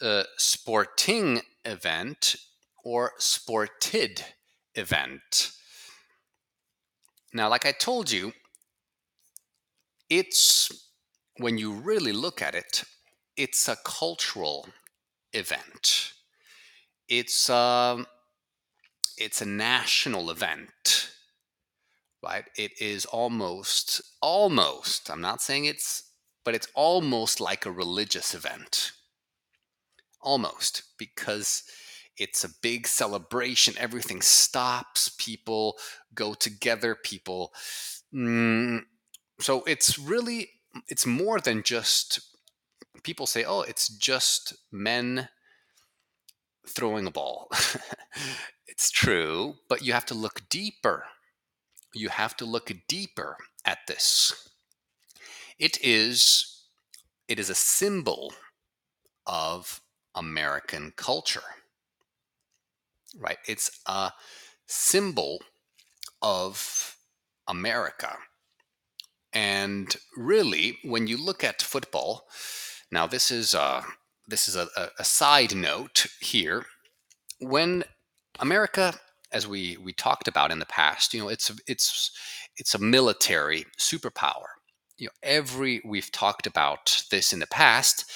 a 0.00 0.24
sporting 0.38 1.42
event, 1.64 2.34
or 2.84 3.12
sported 3.18 4.24
event? 4.74 5.52
Now, 7.32 7.48
like 7.48 7.66
I 7.66 7.72
told 7.72 8.10
you, 8.10 8.32
it's 10.10 10.70
when 11.38 11.56
you 11.56 11.72
really 11.72 12.12
look 12.12 12.42
at 12.42 12.54
it, 12.54 12.84
it's 13.36 13.68
a 13.68 13.76
cultural 13.84 14.68
event. 15.32 16.12
It's 17.08 17.48
a, 17.48 18.04
it's 19.16 19.40
a 19.40 19.46
national 19.46 20.30
event, 20.30 21.10
right? 22.22 22.44
It 22.56 22.72
is 22.80 23.06
almost, 23.06 24.02
almost. 24.20 25.10
I'm 25.10 25.22
not 25.22 25.40
saying 25.40 25.64
it's, 25.64 26.10
but 26.44 26.54
it's 26.54 26.68
almost 26.74 27.40
like 27.40 27.64
a 27.64 27.70
religious 27.70 28.34
event, 28.34 28.92
almost 30.20 30.82
because 30.98 31.62
it's 32.18 32.44
a 32.44 32.50
big 32.60 32.86
celebration. 32.86 33.74
Everything 33.78 34.20
stops. 34.20 35.08
People 35.18 35.78
go 36.14 36.34
together. 36.34 36.94
People. 36.94 37.52
Mm, 38.14 38.82
so 39.42 39.64
it's 39.64 39.98
really 39.98 40.50
it's 40.88 41.06
more 41.06 41.40
than 41.40 41.62
just 41.62 42.20
people 43.02 43.26
say 43.26 43.44
oh 43.44 43.62
it's 43.62 43.88
just 43.88 44.54
men 44.70 45.28
throwing 46.66 47.06
a 47.06 47.10
ball 47.10 47.48
it's 48.68 48.90
true 48.90 49.54
but 49.68 49.84
you 49.84 49.92
have 49.92 50.06
to 50.06 50.14
look 50.14 50.42
deeper 50.48 51.04
you 51.94 52.08
have 52.08 52.36
to 52.36 52.44
look 52.44 52.70
deeper 52.88 53.36
at 53.64 53.78
this 53.88 54.48
it 55.58 55.76
is 55.82 56.64
it 57.28 57.38
is 57.38 57.50
a 57.50 57.54
symbol 57.54 58.32
of 59.26 59.80
american 60.14 60.92
culture 60.96 61.42
right 63.18 63.38
it's 63.46 63.80
a 63.86 64.12
symbol 64.66 65.40
of 66.22 66.96
america 67.48 68.16
and 69.32 69.96
really, 70.16 70.78
when 70.84 71.06
you 71.06 71.16
look 71.16 71.42
at 71.42 71.62
football, 71.62 72.26
now 72.90 73.06
this 73.06 73.30
is 73.30 73.54
uh, 73.54 73.82
this 74.28 74.46
is 74.46 74.56
a, 74.56 74.68
a 74.98 75.04
side 75.04 75.54
note 75.54 76.06
here. 76.20 76.66
When 77.40 77.84
America, 78.38 78.94
as 79.32 79.48
we 79.48 79.78
we 79.78 79.94
talked 79.94 80.28
about 80.28 80.50
in 80.50 80.58
the 80.58 80.66
past, 80.66 81.14
you 81.14 81.20
know, 81.20 81.28
it's 81.28 81.50
it's 81.66 82.10
it's 82.56 82.74
a 82.74 82.78
military 82.78 83.64
superpower. 83.78 84.48
You 84.98 85.06
know, 85.06 85.12
every 85.22 85.80
we've 85.84 86.12
talked 86.12 86.46
about 86.46 87.04
this 87.10 87.32
in 87.32 87.38
the 87.38 87.46
past. 87.46 88.10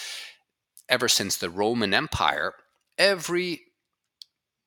Ever 0.89 1.09
since 1.09 1.37
the 1.37 1.51
Roman 1.51 1.93
Empire, 1.93 2.53
every 2.97 3.63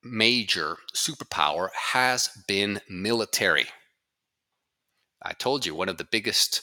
major 0.09 0.77
superpower 0.93 1.69
has 1.93 2.29
been 2.47 2.81
military. 2.89 3.67
I 5.21 5.33
told 5.33 5.65
you 5.65 5.75
one 5.75 5.89
of 5.89 5.97
the 5.97 6.07
biggest 6.09 6.61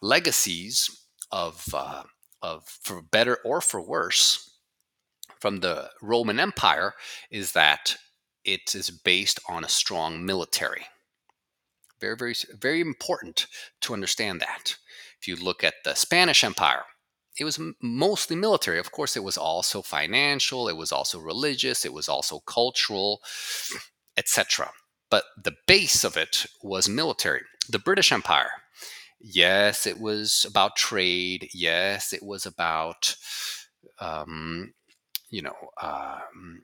legacies 0.00 0.90
of 1.30 1.66
uh, 1.74 2.04
of 2.42 2.64
for 2.64 3.02
better 3.02 3.38
or 3.44 3.60
for 3.60 3.80
worse 3.80 4.50
from 5.38 5.60
the 5.60 5.90
Roman 6.00 6.40
Empire 6.40 6.94
is 7.30 7.52
that 7.52 7.96
it 8.44 8.74
is 8.74 8.90
based 8.90 9.38
on 9.48 9.64
a 9.64 9.68
strong 9.68 10.24
military. 10.24 10.86
Very, 12.00 12.16
very, 12.16 12.34
very 12.58 12.80
important 12.80 13.46
to 13.82 13.92
understand 13.92 14.40
that. 14.40 14.76
If 15.20 15.26
you 15.26 15.36
look 15.36 15.64
at 15.64 15.74
the 15.84 15.94
Spanish 15.94 16.44
Empire, 16.44 16.84
it 17.38 17.44
was 17.44 17.60
mostly 17.80 18.36
military. 18.36 18.78
Of 18.78 18.92
course, 18.92 19.16
it 19.16 19.24
was 19.24 19.36
also 19.36 19.82
financial, 19.82 20.68
it 20.68 20.76
was 20.76 20.92
also 20.92 21.18
religious, 21.18 21.84
it 21.84 21.92
was 21.92 22.08
also 22.08 22.40
cultural, 22.40 23.20
etc. 24.16 24.70
But 25.10 25.24
the 25.42 25.54
base 25.66 26.04
of 26.04 26.16
it 26.16 26.46
was 26.62 26.88
military 26.88 27.42
the 27.68 27.78
British 27.78 28.12
Empire. 28.12 28.50
Yes, 29.20 29.86
it 29.86 30.00
was 30.00 30.46
about 30.48 30.76
trade. 30.76 31.48
Yes, 31.52 32.12
it 32.12 32.22
was 32.22 32.46
about, 32.46 33.16
um, 34.00 34.72
you 35.30 35.42
know, 35.42 35.56
um, 35.82 36.62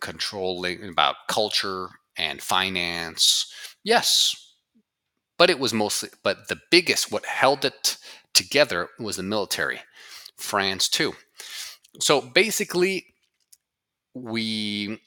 controlling 0.00 0.88
about 0.88 1.16
culture 1.28 1.88
and 2.16 2.42
finance. 2.42 3.52
Yes, 3.82 4.34
but 5.38 5.50
it 5.50 5.58
was 5.58 5.74
mostly, 5.74 6.10
but 6.22 6.48
the 6.48 6.60
biggest, 6.70 7.10
what 7.10 7.24
held 7.26 7.64
it 7.64 7.96
together 8.34 8.88
was 8.98 9.16
the 9.16 9.22
military. 9.22 9.80
France 10.36 10.88
too. 10.88 11.14
So 12.00 12.20
basically, 12.20 13.06
we 14.14 15.00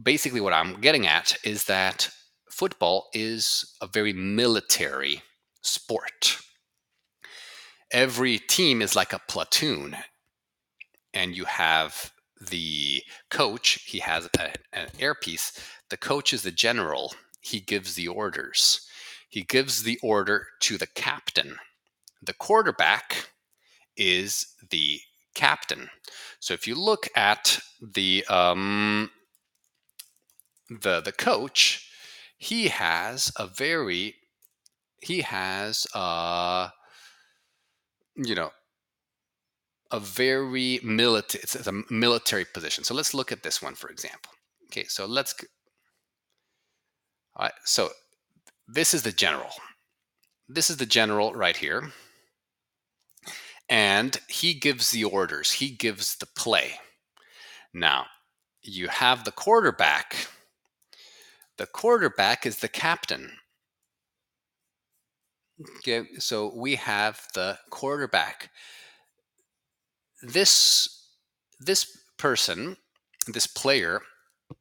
basically 0.00 0.40
what 0.40 0.52
I'm 0.52 0.80
getting 0.80 1.06
at 1.06 1.36
is 1.44 1.64
that 1.64 2.10
football 2.48 3.08
is 3.12 3.76
a 3.80 3.86
very 3.86 4.12
military 4.12 5.22
sport. 5.62 6.38
Every 7.92 8.38
team 8.38 8.82
is 8.82 8.96
like 8.96 9.12
a 9.12 9.20
platoon, 9.28 9.96
and 11.14 11.36
you 11.36 11.44
have 11.44 12.12
the 12.40 13.02
coach, 13.30 13.84
he 13.86 14.00
has 14.00 14.28
a, 14.38 14.52
an 14.72 14.88
earpiece. 14.98 15.52
The 15.88 15.96
coach 15.96 16.32
is 16.32 16.42
the 16.42 16.50
general, 16.50 17.14
he 17.40 17.60
gives 17.60 17.94
the 17.94 18.08
orders. 18.08 18.86
He 19.28 19.42
gives 19.42 19.82
the 19.82 19.98
order 20.02 20.46
to 20.60 20.78
the 20.78 20.86
captain. 20.86 21.58
The 22.26 22.34
quarterback 22.34 23.30
is 23.96 24.46
the 24.70 25.00
captain. 25.34 25.90
So 26.40 26.54
if 26.54 26.66
you 26.66 26.74
look 26.74 27.08
at 27.14 27.60
the 27.80 28.24
um, 28.28 29.10
the 30.68 31.00
the 31.00 31.12
coach, 31.12 31.88
he 32.36 32.68
has 32.68 33.32
a 33.36 33.46
very 33.46 34.16
he 35.00 35.20
has 35.20 35.86
uh 35.94 36.68
you 38.16 38.34
know 38.34 38.50
a 39.92 40.00
very 40.00 40.80
military 40.82 41.42
it's 41.42 41.66
a 41.66 41.82
military 41.90 42.44
position. 42.44 42.82
So 42.84 42.94
let's 42.94 43.14
look 43.14 43.30
at 43.30 43.42
this 43.42 43.62
one 43.62 43.74
for 43.74 43.88
example. 43.88 44.32
Okay 44.66 44.84
so 44.84 45.06
let's 45.06 45.34
all 47.36 47.44
right 47.44 47.52
so 47.64 47.90
this 48.66 48.94
is 48.94 49.02
the 49.02 49.12
general. 49.12 49.52
This 50.48 50.70
is 50.70 50.76
the 50.76 50.86
general 50.86 51.34
right 51.34 51.56
here 51.56 51.92
and 53.68 54.20
he 54.28 54.54
gives 54.54 54.90
the 54.90 55.04
orders 55.04 55.52
he 55.52 55.70
gives 55.70 56.16
the 56.16 56.26
play 56.26 56.72
now 57.72 58.06
you 58.62 58.88
have 58.88 59.24
the 59.24 59.32
quarterback 59.32 60.28
the 61.56 61.66
quarterback 61.66 62.44
is 62.44 62.58
the 62.58 62.68
captain. 62.68 63.32
Okay, 65.78 66.06
so 66.18 66.52
we 66.54 66.74
have 66.74 67.26
the 67.34 67.58
quarterback. 67.70 68.50
This 70.22 71.08
this 71.58 71.98
person, 72.18 72.76
this 73.26 73.46
player, 73.46 74.02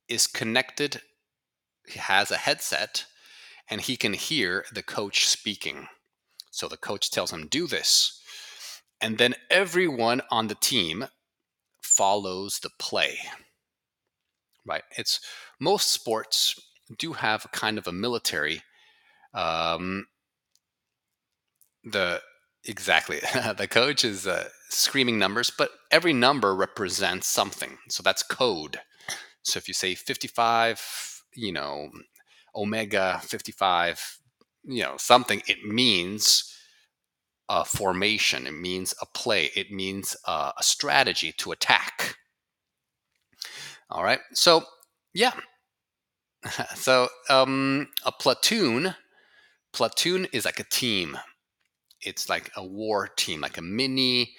is 0.07 0.25
connected. 0.25 1.01
He 1.85 1.99
has 1.99 2.31
a 2.31 2.37
headset, 2.37 3.05
and 3.69 3.81
he 3.81 3.97
can 3.97 4.13
hear 4.13 4.63
the 4.71 4.83
coach 4.83 5.27
speaking. 5.27 5.87
So 6.51 6.69
the 6.69 6.77
coach 6.77 7.11
tells 7.11 7.33
him, 7.33 7.47
do 7.47 7.67
this. 7.67 8.21
And 9.01 9.17
then 9.17 9.35
everyone 9.49 10.21
on 10.31 10.47
the 10.47 10.55
team 10.55 11.05
follows 11.81 12.59
the 12.59 12.69
play. 12.79 13.17
Right? 14.65 14.83
It's 14.97 15.19
most 15.59 15.91
sports 15.91 16.55
do 16.97 17.13
have 17.13 17.51
kind 17.51 17.77
of 17.77 17.87
a 17.87 17.91
military 17.91 18.61
um, 19.33 20.05
the 21.83 22.21
exactly 22.63 23.19
the 23.57 23.67
coach 23.69 24.03
is 24.03 24.25
uh, 24.25 24.47
screaming 24.69 25.19
numbers 25.19 25.51
but 25.55 25.69
every 25.91 26.13
number 26.13 26.55
represents 26.55 27.27
something 27.27 27.77
so 27.89 28.01
that's 28.01 28.23
code 28.23 28.79
so 29.43 29.57
if 29.57 29.67
you 29.67 29.73
say 29.73 29.93
55 29.93 31.23
you 31.35 31.51
know 31.51 31.89
omega 32.55 33.19
55 33.23 34.19
you 34.63 34.81
know 34.81 34.95
something 34.97 35.43
it 35.47 35.63
means 35.63 36.54
a 37.49 37.63
formation 37.65 38.47
it 38.47 38.53
means 38.53 38.93
a 39.01 39.05
play 39.05 39.51
it 39.55 39.71
means 39.71 40.15
uh, 40.25 40.51
a 40.57 40.63
strategy 40.63 41.31
to 41.37 41.51
attack 41.51 42.15
all 43.89 44.03
right 44.03 44.19
so 44.33 44.63
yeah 45.13 45.33
so 46.75 47.07
um, 47.29 47.87
a 48.05 48.11
platoon 48.11 48.95
platoon 49.73 50.27
is 50.33 50.45
like 50.45 50.59
a 50.59 50.63
team 50.65 51.17
it's 52.01 52.29
like 52.29 52.51
a 52.55 52.65
war 52.65 53.07
team, 53.07 53.41
like 53.41 53.57
a 53.57 53.61
mini 53.61 54.35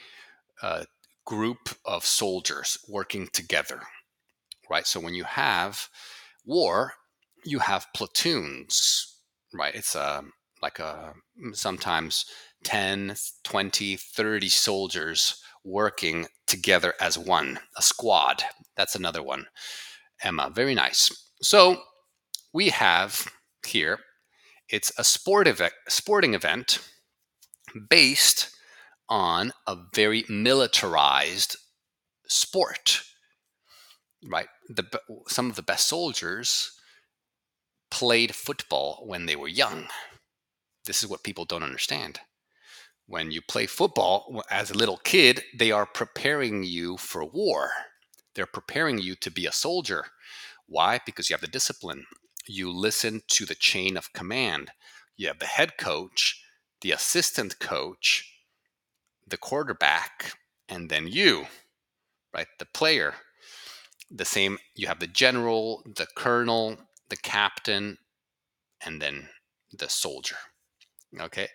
uh, 0.63 0.85
group 1.25 1.71
of 1.85 2.05
soldiers 2.07 2.79
working 2.89 3.29
together, 3.33 3.81
right? 4.71 4.87
So 4.87 5.01
when 5.01 5.15
you 5.15 5.25
have 5.25 5.89
war, 6.45 6.95
you 7.45 7.59
have 7.61 7.87
platoons, 7.95 9.17
right? 9.55 9.75
It's 9.75 9.95
a 9.95 10.19
um, 10.19 10.33
like 10.63 10.79
a 10.79 11.15
sometimes 11.53 12.25
10, 12.67 13.15
20, 13.45 13.97
30 13.97 14.49
soldiers 14.49 15.41
working 15.65 16.27
together 16.49 16.95
as 17.01 17.17
one, 17.17 17.61
a 17.77 17.83
squad. 17.83 18.43
That's 18.77 18.97
another 18.97 19.23
one. 19.23 19.47
Emma, 20.21 20.51
very 20.53 20.75
nice. 20.75 21.31
So 21.41 21.81
we 22.53 22.71
have 22.71 23.29
here, 23.65 24.01
it's 24.69 24.91
a 24.99 25.05
sport 25.05 25.49
sporting 25.89 26.35
event 26.35 26.81
based 27.89 28.51
on 29.09 29.53
a 29.69 29.77
very 29.95 30.25
militarized 30.29 31.57
sport 32.27 33.03
right 34.29 34.49
the 34.69 34.85
some 35.29 35.49
of 35.49 35.55
the 35.55 35.63
best 35.63 35.87
soldiers 35.87 36.73
played 37.93 38.35
football 38.35 39.05
when 39.07 39.27
they 39.27 39.37
were 39.37 39.47
young 39.47 39.87
this 40.87 41.05
is 41.05 41.09
what 41.09 41.23
people 41.23 41.45
don't 41.45 41.63
understand 41.63 42.19
when 43.07 43.31
you 43.31 43.41
play 43.43 43.67
football 43.67 44.43
as 44.51 44.71
a 44.71 44.79
little 44.79 44.99
kid 44.99 45.43
they 45.59 45.71
are 45.71 45.87
preparing 45.87 46.63
you 46.63 46.97
for 46.97 47.25
war 47.25 47.71
they're 48.35 48.47
preparing 48.47 48.99
you 48.99 49.15
to 49.15 49.31
be 49.31 49.47
a 49.47 49.53
soldier 49.53 50.05
why 50.67 51.01
because 51.07 51.29
you 51.31 51.35
have 51.35 51.41
the 51.41 51.47
discipline 51.47 52.05
you 52.49 52.71
listen 52.73 53.23
to 53.29 53.45
the 53.45 53.55
chain 53.55 53.97
of 53.97 54.13
command 54.13 54.71
you 55.17 55.27
have 55.29 55.39
the 55.39 55.47
head 55.47 55.79
coach 55.79 56.43
the 56.81 56.93
assistant 56.93 57.59
coach, 57.59 58.33
the 59.27 59.37
quarterback, 59.37 60.37
and 60.69 60.89
then 60.89 61.09
you, 61.09 61.47
right? 62.35 62.47
The 62.59 62.67
player. 62.67 63.15
The 64.11 64.25
same, 64.25 64.59
you 64.77 64.87
have 64.87 65.01
the 65.01 65.09
general, 65.09 65.83
the 65.97 66.07
colonel, 66.17 66.77
the 67.09 67.17
captain, 67.17 67.99
and 68.85 69.03
then 69.03 69.29
the 69.77 69.89
soldier. 69.89 70.37
Okay. 71.19 71.49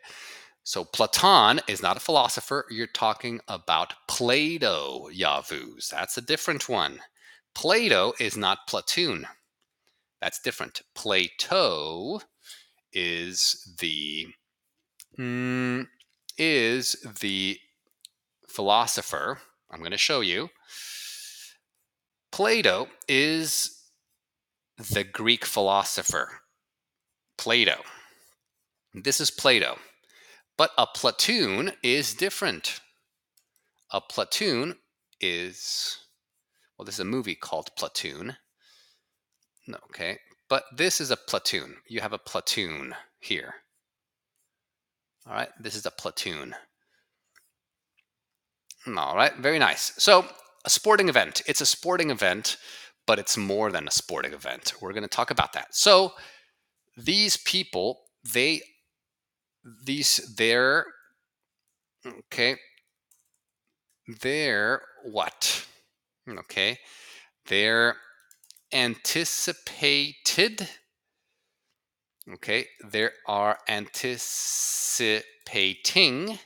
So 0.64 0.86
Platon 0.86 1.60
is 1.68 1.82
not 1.82 1.98
a 1.98 2.02
philosopher. 2.02 2.66
You're 2.70 2.88
talking 2.88 3.40
about 3.48 3.94
Plato, 4.08 5.10
Yavuz. 5.12 5.90
That's 5.90 6.18
a 6.18 6.22
different 6.22 6.70
one. 6.70 7.00
Plato 7.56 8.14
is 8.20 8.38
not 8.38 8.68
platoon. 8.68 9.28
That's 10.22 10.40
different. 10.40 10.82
Plato 10.94 12.22
is 12.94 13.76
the 13.80 14.28
mm, 15.18 15.88
is 16.38 16.96
the 17.22 17.58
philosopher. 18.48 19.40
I'm 19.72 19.80
going 19.80 19.92
to 19.92 19.98
show 19.98 20.22
you. 20.22 20.50
Plato 22.32 22.88
is 23.08 23.82
the 24.78 25.04
Greek 25.04 25.46
philosopher. 25.46 26.42
Plato. 27.38 27.82
This 28.94 29.20
is 29.20 29.32
Plato. 29.32 29.78
But 30.62 30.74
a 30.78 30.86
platoon 30.86 31.72
is 31.82 32.14
different. 32.14 32.82
A 33.90 34.00
platoon 34.00 34.78
is, 35.20 35.98
well, 36.78 36.86
this 36.86 36.98
is 36.98 37.00
a 37.00 37.06
movie 37.06 37.34
called 37.34 37.76
Platoon. 37.76 38.38
No, 39.66 39.80
Okay. 39.90 40.20
But 40.50 40.66
this 40.78 41.02
is 41.02 41.10
a 41.10 41.18
platoon. 41.18 41.78
You 41.88 42.02
have 42.02 42.14
a 42.14 42.20
platoon 42.20 42.94
here. 43.20 43.56
All 45.26 45.34
right, 45.34 45.50
this 45.60 45.74
is 45.74 45.88
a 45.88 45.90
platoon. 45.90 46.54
All 48.86 49.16
right, 49.16 49.36
very 49.38 49.58
nice. 49.58 49.94
So, 49.98 50.28
a 50.64 50.70
sporting 50.70 51.10
event. 51.10 51.42
It's 51.48 51.62
a 51.62 51.66
sporting 51.66 52.12
event, 52.12 52.58
but 53.08 53.18
it's 53.18 53.36
more 53.36 53.72
than 53.72 53.88
a 53.88 53.92
sporting 53.92 54.34
event. 54.34 54.74
We're 54.80 54.94
going 54.94 55.10
to 55.10 55.18
talk 55.18 55.32
about 55.32 55.54
that. 55.54 55.74
So, 55.74 56.14
these 56.96 57.36
people, 57.38 58.02
they, 58.32 58.62
these, 59.64 60.36
they're, 60.38 60.86
okay, 62.06 62.56
they're 64.22 64.82
what? 65.04 65.66
Okay, 66.28 66.80
they're 67.48 67.96
anticipated 68.74 70.68
Okay, 72.30 72.68
there 72.88 73.14
are 73.28 73.58
anticipating. 73.68 76.38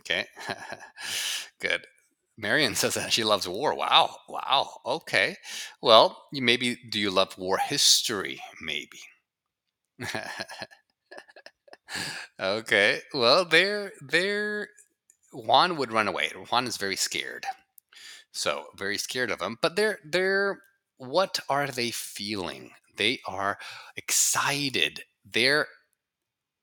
Okay. 0.00 0.26
Good. 1.60 1.86
Marion 2.36 2.74
says 2.76 2.94
that 2.94 3.12
she 3.12 3.24
loves 3.24 3.48
war. 3.48 3.74
Wow. 3.74 4.16
Wow. 4.28 4.80
Okay. 4.86 5.36
Well, 5.82 6.26
you 6.32 6.42
maybe 6.42 6.78
do 6.90 6.98
you 6.98 7.10
love 7.10 7.36
war 7.38 7.58
history? 7.58 8.40
Maybe. 8.60 9.00
okay. 12.40 13.00
Well, 13.14 13.44
there 13.44 13.92
there 14.00 14.68
Juan 15.32 15.76
would 15.76 15.92
run 15.92 16.08
away. 16.08 16.30
Juan 16.50 16.66
is 16.66 16.76
very 16.76 16.96
scared. 16.96 17.46
So, 18.32 18.66
very 18.76 18.98
scared 18.98 19.30
of 19.30 19.40
him. 19.42 19.58
But 19.62 19.76
they're 19.76 20.00
they're 20.04 20.60
what 20.98 21.40
are 21.48 21.68
they 21.68 21.90
feeling? 21.90 22.72
They 22.98 23.20
are 23.26 23.58
excited. 23.96 25.04
They're 25.24 25.68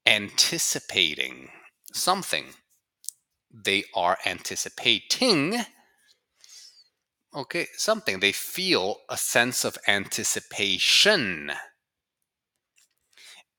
anticipating 0.05 1.49
something. 1.93 2.45
They 3.51 3.86
are 3.95 4.17
anticipating 4.25 5.65
okay 7.33 7.67
something. 7.75 8.19
They 8.19 8.33
feel 8.33 8.97
a 9.09 9.17
sense 9.17 9.65
of 9.65 9.77
anticipation. 9.88 11.51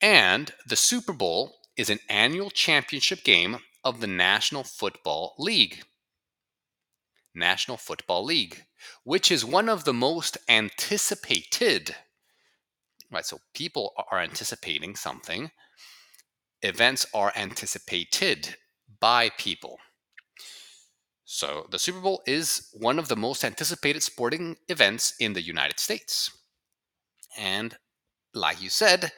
And 0.00 0.52
the 0.66 0.76
super 0.76 1.14
bowl 1.14 1.56
is 1.76 1.90
an 1.90 2.00
annual 2.08 2.50
championship 2.50 3.24
game 3.24 3.58
of 3.82 4.00
the 4.00 4.06
national 4.06 4.64
football 4.64 5.34
league. 5.38 5.82
National 7.34 7.76
football 7.76 8.24
league 8.24 8.66
which 9.04 9.30
is 9.30 9.44
one 9.44 9.68
of 9.68 9.84
the 9.84 9.94
most 9.94 10.38
anticipated 10.48 11.96
right 13.10 13.26
so 13.26 13.38
people 13.54 13.92
are 14.10 14.20
anticipating 14.20 14.96
something 14.96 15.50
events 16.62 17.06
are 17.14 17.32
anticipated 17.36 18.56
by 19.00 19.30
people. 19.38 19.78
So 21.24 21.66
the 21.70 21.78
Super 21.78 22.00
Bowl 22.00 22.22
is 22.26 22.68
one 22.72 22.98
of 22.98 23.08
the 23.08 23.16
most 23.16 23.44
anticipated 23.44 24.02
sporting 24.02 24.56
events 24.68 25.14
in 25.18 25.32
the 25.32 25.42
United 25.42 25.80
States. 25.80 26.30
And 27.36 27.76
like 28.32 28.62
you 28.62 28.68
said, 28.68 29.12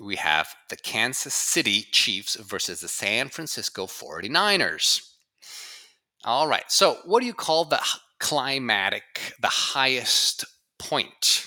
we 0.00 0.16
have 0.16 0.54
the 0.70 0.76
Kansas 0.76 1.34
City 1.34 1.86
Chiefs 1.92 2.36
versus 2.36 2.80
the 2.80 2.88
San 2.88 3.28
Francisco 3.28 3.86
49ers. 3.86 5.00
All 6.24 6.48
right. 6.48 6.64
So, 6.68 6.98
what 7.04 7.20
do 7.20 7.26
you 7.26 7.34
call 7.34 7.64
the 7.64 7.80
climatic, 8.18 9.34
the 9.40 9.48
highest 9.48 10.44
point? 10.78 11.46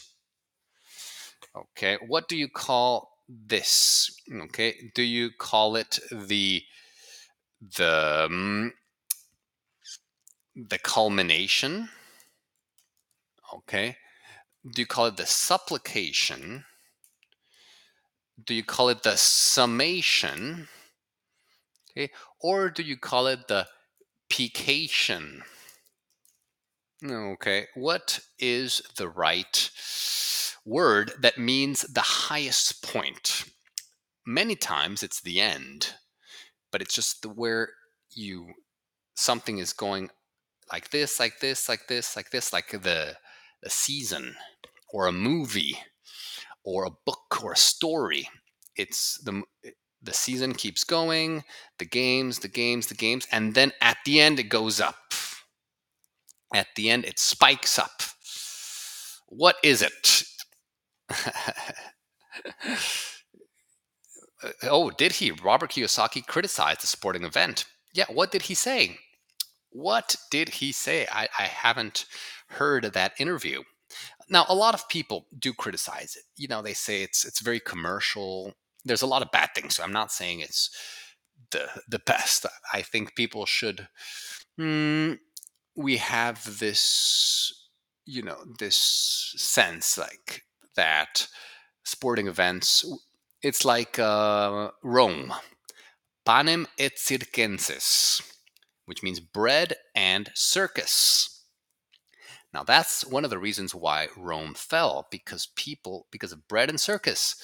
Okay. 1.55 1.97
What 2.07 2.27
do 2.27 2.35
you 2.35 2.47
call 2.47 3.11
this? 3.27 4.11
Okay. 4.31 4.91
Do 4.95 5.03
you 5.03 5.31
call 5.37 5.75
it 5.75 5.99
the 6.11 6.63
the 7.77 8.25
um, 8.25 8.73
the 10.55 10.79
culmination? 10.79 11.89
Okay. 13.53 13.97
Do 14.73 14.81
you 14.81 14.85
call 14.85 15.07
it 15.07 15.17
the 15.17 15.25
supplication? 15.25 16.65
Do 18.45 18.53
you 18.53 18.63
call 18.63 18.89
it 18.89 19.03
the 19.03 19.17
summation? 19.17 20.67
Okay. 21.91 22.11
Or 22.39 22.69
do 22.69 22.83
you 22.83 22.97
call 22.97 23.27
it 23.27 23.47
the 23.47 23.67
pication? 24.29 25.43
Okay. 27.03 27.67
What 27.75 28.19
is 28.37 28.81
the 28.95 29.09
right 29.09 29.69
word 30.69 31.11
that 31.21 31.37
means 31.37 31.81
the 31.81 32.01
highest 32.01 32.83
point? 32.83 33.45
Many 34.25 34.55
times 34.55 35.03
it's 35.03 35.21
the 35.21 35.41
end, 35.41 35.95
but 36.71 36.81
it's 36.81 36.95
just 36.95 37.21
the 37.23 37.29
where 37.29 37.69
you 38.11 38.47
something 39.15 39.57
is 39.57 39.73
going 39.73 40.09
like 40.71 40.89
this, 40.91 41.19
like 41.19 41.39
this, 41.39 41.67
like 41.67 41.87
this, 41.87 42.15
like 42.15 42.29
this, 42.31 42.53
like 42.53 42.71
the 42.71 43.15
a 43.63 43.69
season 43.69 44.35
or 44.93 45.07
a 45.07 45.11
movie 45.11 45.77
or 46.63 46.85
a 46.85 46.91
book 47.05 47.43
or 47.43 47.53
a 47.53 47.57
story. 47.57 48.29
It's 48.75 49.19
the 49.23 49.43
the 50.01 50.13
season 50.13 50.53
keeps 50.53 50.83
going, 50.85 51.43
the 51.77 51.85
games, 51.85 52.39
the 52.39 52.47
games, 52.47 52.87
the 52.87 52.95
games, 52.95 53.27
and 53.31 53.53
then 53.53 53.73
at 53.81 53.97
the 54.05 54.21
end 54.21 54.39
it 54.39 54.49
goes 54.49 54.79
up. 54.79 55.13
At 56.53 56.67
the 56.75 56.89
end 56.89 57.05
it 57.05 57.19
spikes 57.19 57.77
up. 57.77 58.01
What 59.27 59.57
is 59.63 59.81
it? 59.81 60.18
oh, 64.63 64.89
did 64.91 65.13
he? 65.13 65.31
Robert 65.31 65.71
Kiyosaki 65.71 66.25
criticized 66.25 66.81
the 66.81 66.87
sporting 66.87 67.23
event. 67.23 67.65
Yeah, 67.93 68.05
what 68.09 68.31
did 68.31 68.43
he 68.43 68.53
say? 68.53 68.97
What 69.71 70.15
did 70.31 70.49
he 70.49 70.71
say? 70.71 71.07
I, 71.11 71.27
I 71.37 71.43
haven't 71.43 72.05
heard 72.49 72.85
that 72.85 73.13
interview. 73.19 73.63
Now, 74.29 74.45
a 74.47 74.55
lot 74.55 74.75
of 74.75 74.87
people 74.89 75.27
do 75.37 75.53
criticize 75.53 76.15
it. 76.15 76.23
You 76.37 76.47
know, 76.47 76.61
they 76.61 76.73
say 76.73 77.03
it's 77.03 77.25
it's 77.25 77.41
very 77.41 77.59
commercial. 77.59 78.53
There's 78.85 79.01
a 79.01 79.07
lot 79.07 79.21
of 79.21 79.31
bad 79.31 79.49
things. 79.55 79.75
So 79.75 79.83
I'm 79.83 79.91
not 79.91 80.11
saying 80.11 80.41
it's 80.41 80.69
the 81.51 81.67
the 81.87 81.99
best. 82.05 82.45
I 82.73 82.81
think 82.81 83.15
people 83.15 83.45
should. 83.45 83.87
Mm, 84.59 85.19
we 85.75 85.97
have 85.97 86.59
this, 86.59 87.69
you 88.05 88.21
know, 88.21 88.37
this 88.59 89.33
sense 89.37 89.97
like 89.97 90.43
that 90.79 91.27
sporting 91.83 92.27
events. 92.27 92.85
It's 93.41 93.65
like 93.65 93.99
uh, 93.99 94.71
Rome, 94.81 95.33
panem 96.25 96.67
et 96.77 96.97
circenses, 96.97 98.21
which 98.85 99.03
means 99.03 99.19
bread 99.19 99.75
and 99.93 100.31
circus. 100.35 101.43
Now, 102.53 102.63
that's 102.63 103.05
one 103.05 103.25
of 103.25 103.29
the 103.29 103.37
reasons 103.37 103.75
why 103.75 104.07
Rome 104.15 104.53
fell 104.53 105.07
because 105.11 105.49
people, 105.57 106.07
because 106.11 106.31
of 106.31 106.47
bread 106.47 106.69
and 106.69 106.79
circus. 106.79 107.35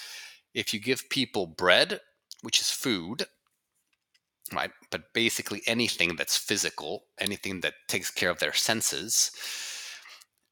If 0.54 0.74
you 0.74 0.80
give 0.80 1.10
people 1.10 1.46
bread, 1.46 2.00
which 2.42 2.62
is 2.62 2.72
food, 2.72 3.26
right, 4.54 4.72
but 4.92 5.14
basically 5.14 5.62
anything 5.68 6.16
that's 6.16 6.38
physical, 6.38 7.04
anything 7.20 7.60
that 7.62 7.74
takes 7.90 8.10
care 8.10 8.30
of 8.30 8.40
their 8.40 8.54
senses, 8.54 9.32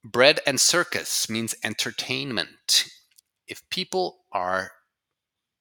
bread 0.04 0.40
and 0.46 0.60
circus 0.60 1.30
means 1.30 1.56
entertainment. 1.64 2.86
If 3.48 3.68
people 3.70 4.26
are 4.32 4.72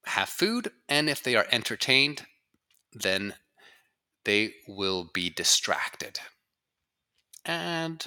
have 0.05 0.29
food 0.29 0.69
and 0.89 1.09
if 1.09 1.23
they 1.23 1.35
are 1.35 1.47
entertained, 1.51 2.23
then 2.91 3.35
they 4.25 4.53
will 4.67 5.09
be 5.13 5.29
distracted. 5.29 6.19
And 7.45 8.05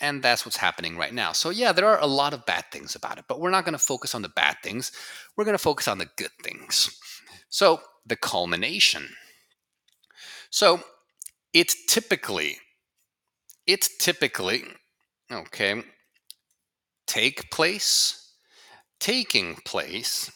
and 0.00 0.22
that's 0.22 0.44
what's 0.44 0.56
happening 0.56 0.96
right 0.96 1.14
now. 1.14 1.32
So, 1.32 1.50
yeah, 1.50 1.72
there 1.72 1.86
are 1.86 2.00
a 2.00 2.06
lot 2.06 2.34
of 2.34 2.44
bad 2.44 2.64
things 2.70 2.94
about 2.94 3.18
it, 3.18 3.24
but 3.28 3.40
we're 3.40 3.50
not 3.50 3.64
going 3.64 3.72
to 3.72 3.78
focus 3.78 4.14
on 4.14 4.22
the 4.22 4.28
bad 4.28 4.56
things. 4.62 4.92
We're 5.36 5.44
going 5.44 5.56
to 5.56 5.62
focus 5.62 5.88
on 5.88 5.98
the 5.98 6.10
good 6.18 6.32
things. 6.42 6.98
So, 7.48 7.80
the 8.04 8.16
culmination. 8.16 9.08
So, 10.50 10.80
it 11.54 11.72
typically, 11.88 12.58
it 13.66 13.88
typically, 13.98 14.64
okay, 15.32 15.82
take 17.06 17.50
place, 17.50 18.32
taking 19.00 19.56
place, 19.64 20.30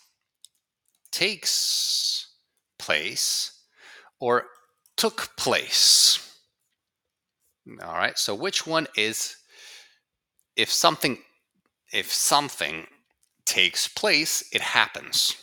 takes 1.11 2.29
place, 2.79 3.53
or 4.21 4.45
took 4.97 5.37
place. 5.37 6.37
All 7.83 7.95
right, 7.95 8.19
so 8.19 8.35
which 8.35 8.67
one 8.67 8.87
is 8.97 9.37
if 10.57 10.71
something 10.73 11.19
if 11.93 12.13
something 12.13 12.87
takes 13.47 13.89
place, 13.89 14.45
it 14.53 14.61
happens. 14.61 15.35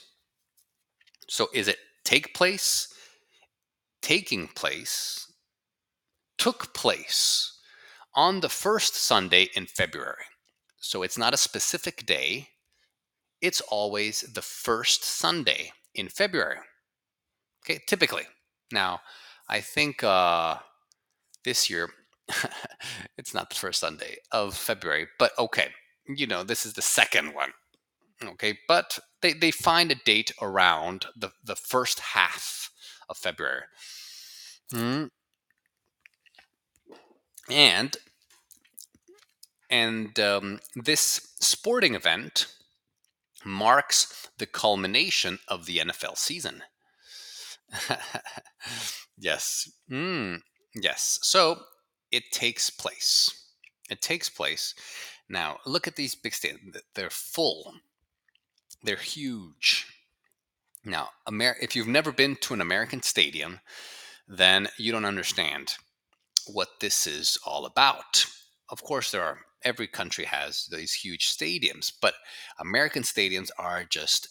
So 1.27 1.47
is 1.53 1.67
it 1.67 1.77
take 2.03 2.33
place, 2.35 2.93
taking 4.01 4.47
place, 4.47 5.31
took 6.37 6.73
place 6.73 7.54
on 8.15 8.39
the 8.39 8.49
first 8.49 8.95
Sunday 8.95 9.49
in 9.55 9.65
February? 9.65 10.25
So 10.79 11.03
it's 11.03 11.17
not 11.17 11.33
a 11.33 11.37
specific 11.37 12.05
day, 12.05 12.49
it's 13.41 13.61
always 13.61 14.21
the 14.21 14.41
first 14.41 15.03
Sunday 15.03 15.71
in 15.93 16.09
February. 16.09 16.59
Okay, 17.63 17.79
typically. 17.87 18.23
Now, 18.71 19.01
I 19.49 19.61
think 19.61 20.03
uh, 20.03 20.57
this 21.43 21.69
year 21.69 21.89
it's 23.17 23.33
not 23.33 23.49
the 23.49 23.55
first 23.55 23.79
Sunday 23.79 24.17
of 24.31 24.55
February, 24.55 25.07
but 25.19 25.31
okay, 25.37 25.69
you 26.07 26.27
know, 26.27 26.43
this 26.43 26.65
is 26.65 26.73
the 26.73 26.81
second 26.81 27.33
one. 27.33 27.51
Okay, 28.23 28.57
but 28.67 28.99
they, 29.21 29.33
they 29.33 29.51
find 29.51 29.91
a 29.91 29.95
date 29.95 30.31
around 30.41 31.05
the, 31.15 31.31
the 31.43 31.55
first 31.55 31.99
half 31.99 32.71
of 33.09 33.17
February. 33.17 33.63
Mm. 34.73 35.09
And 37.49 37.95
and 39.69 40.19
um, 40.19 40.59
this 40.75 41.33
sporting 41.39 41.95
event 41.95 42.47
marks 43.43 44.29
the 44.37 44.45
culmination 44.45 45.39
of 45.47 45.65
the 45.65 45.77
NFL 45.79 46.17
season. 46.17 46.63
yes. 49.17 49.69
Mm. 49.89 50.41
Yes. 50.75 51.19
So 51.21 51.59
it 52.11 52.23
takes 52.31 52.69
place. 52.69 53.49
It 53.89 54.01
takes 54.01 54.29
place. 54.29 54.73
Now, 55.29 55.57
look 55.65 55.87
at 55.87 55.95
these 55.95 56.15
big 56.15 56.33
stadiums. 56.33 56.77
They're 56.93 57.09
full. 57.09 57.73
They're 58.83 58.95
huge. 58.95 59.87
Now, 60.83 61.09
Amer- 61.27 61.57
if 61.61 61.75
you've 61.75 61.87
never 61.87 62.11
been 62.11 62.35
to 62.37 62.53
an 62.53 62.61
American 62.61 63.01
stadium, 63.01 63.59
then 64.27 64.67
you 64.77 64.91
don't 64.91 65.05
understand 65.05 65.75
what 66.47 66.79
this 66.79 67.07
is 67.07 67.37
all 67.45 67.65
about. 67.65 68.25
Of 68.69 68.83
course, 68.83 69.11
there 69.11 69.23
are 69.23 69.39
every 69.63 69.87
country 69.87 70.25
has 70.25 70.67
these 70.71 70.93
huge 70.93 71.27
stadiums, 71.27 71.91
but 72.01 72.13
American 72.59 73.03
stadiums 73.03 73.49
are 73.57 73.83
just 73.83 74.29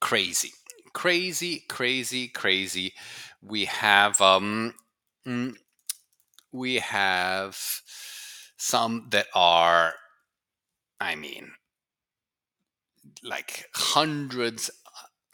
crazy, 0.00 0.52
crazy, 0.92 1.64
crazy, 1.68 2.28
crazy. 2.28 2.92
We 3.42 3.64
have 3.64 4.20
um, 4.20 4.74
mm, 5.26 5.54
we 6.52 6.76
have 6.76 7.58
some 8.56 9.08
that 9.10 9.26
are, 9.34 9.94
I 11.00 11.14
mean, 11.14 11.52
like 13.22 13.66
hundreds, 13.74 14.70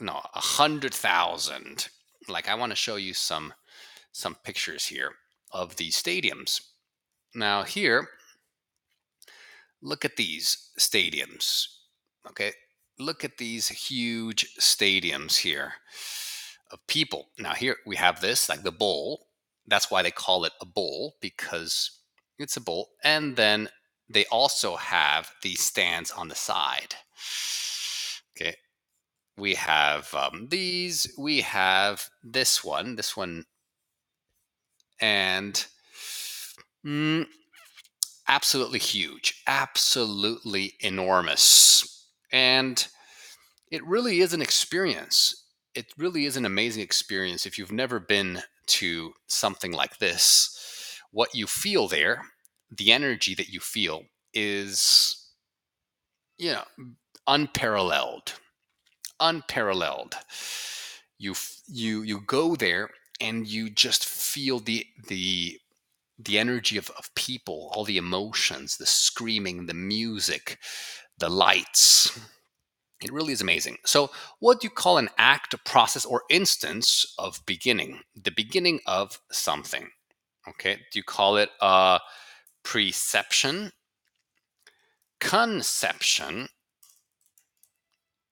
no, 0.01 0.21
a 0.35 0.41
hundred 0.41 0.95
thousand. 0.95 1.89
Like 2.29 2.49
I 2.49 2.55
want 2.55 2.71
to 2.71 2.77
show 2.77 2.97
you 2.97 3.15
some 3.15 3.53
some 4.13 4.37
pictures 4.45 4.87
here 4.87 5.13
of 5.53 5.77
these 5.77 6.01
stadiums. 6.01 6.61
Now 7.35 7.63
here, 7.63 8.09
look 9.81 10.05
at 10.05 10.17
these 10.17 10.71
stadiums. 10.79 11.67
Okay, 12.29 12.53
look 12.99 13.25
at 13.25 13.39
these 13.39 13.69
huge 13.69 14.55
stadiums 14.59 15.37
here 15.37 15.75
of 16.73 16.87
people. 16.87 17.29
Now, 17.39 17.53
here 17.53 17.77
we 17.87 17.97
have 17.97 18.21
this, 18.21 18.49
like 18.49 18.63
the 18.63 18.73
bowl. 18.73 19.27
That's 19.67 19.91
why 19.91 20.03
they 20.03 20.11
call 20.11 20.45
it 20.45 20.53
a 20.61 20.67
bowl 20.67 21.17
because 21.21 21.91
it's 22.39 22.57
a 22.57 22.61
bowl. 22.61 22.91
And 23.05 23.37
then 23.37 23.69
they 24.09 24.25
also 24.27 24.77
have 24.77 25.31
these 25.43 25.61
stands 25.61 26.11
on 26.11 26.29
the 26.29 26.35
side. 26.35 26.95
Okay. 28.37 28.57
We 29.39 29.55
have 29.55 30.13
um, 30.15 30.49
these, 30.51 31.13
we 31.19 31.41
have 31.43 32.09
this 32.23 32.65
one, 32.65 32.97
this 32.97 33.17
one, 33.17 33.45
and 35.03 35.67
mm, 36.87 37.27
absolutely 38.29 38.79
huge, 38.79 39.43
absolutely 39.47 40.75
enormous. 40.81 42.07
And 42.33 42.87
it 43.71 43.85
really 43.85 44.21
is 44.21 44.33
an 44.33 44.41
experience. 44.41 45.45
It 45.75 45.87
really 45.99 46.25
is 46.25 46.37
an 46.37 46.47
amazing 46.47 46.83
experience. 46.83 47.45
If 47.45 47.59
you've 47.59 47.73
never 47.73 47.99
been 47.99 48.43
to 48.67 49.13
something 49.27 49.73
like 49.73 49.99
this, 49.99 50.99
what 51.11 51.35
you 51.35 51.47
feel 51.47 51.89
there, 51.89 52.23
the 52.71 52.93
energy 52.93 53.35
that 53.35 53.49
you 53.49 53.61
feel 53.61 54.05
is, 54.33 55.31
you 56.39 56.53
know, 56.53 56.65
unparalleled. 57.27 58.35
Unparalleled. 59.21 60.15
You 61.19 61.35
you 61.69 62.03
you 62.03 62.21
go 62.27 62.57
there 62.57 62.91
and 63.21 63.47
you 63.47 63.71
just 63.71 64.05
feel 64.05 64.59
the 64.59 64.87
the 65.09 65.59
the 66.19 66.39
energy 66.39 66.77
of, 66.77 66.91
of 66.91 67.13
people, 67.15 67.71
all 67.75 67.85
the 67.85 67.97
emotions, 67.97 68.77
the 68.77 68.87
screaming, 68.87 69.67
the 69.67 69.75
music, 69.75 70.59
the 71.19 71.29
lights. 71.29 72.19
It 73.03 73.13
really 73.13 73.33
is 73.33 73.41
amazing. 73.41 73.79
So, 73.85 74.11
what 74.39 74.61
do 74.61 74.67
you 74.67 74.71
call 74.71 74.99
an 74.99 75.09
act, 75.19 75.55
a 75.55 75.59
process, 75.59 76.05
or 76.05 76.23
instance 76.31 77.15
of 77.19 77.45
beginning? 77.47 78.01
The 78.15 78.31
beginning 78.31 78.81
of 78.87 79.19
something. 79.33 79.89
Okay. 80.49 80.77
Do 80.93 80.99
you 80.99 81.03
call 81.03 81.37
it 81.37 81.51
uh, 81.61 81.67
a 81.67 82.01
preception, 82.63 83.73
conception, 85.19 86.49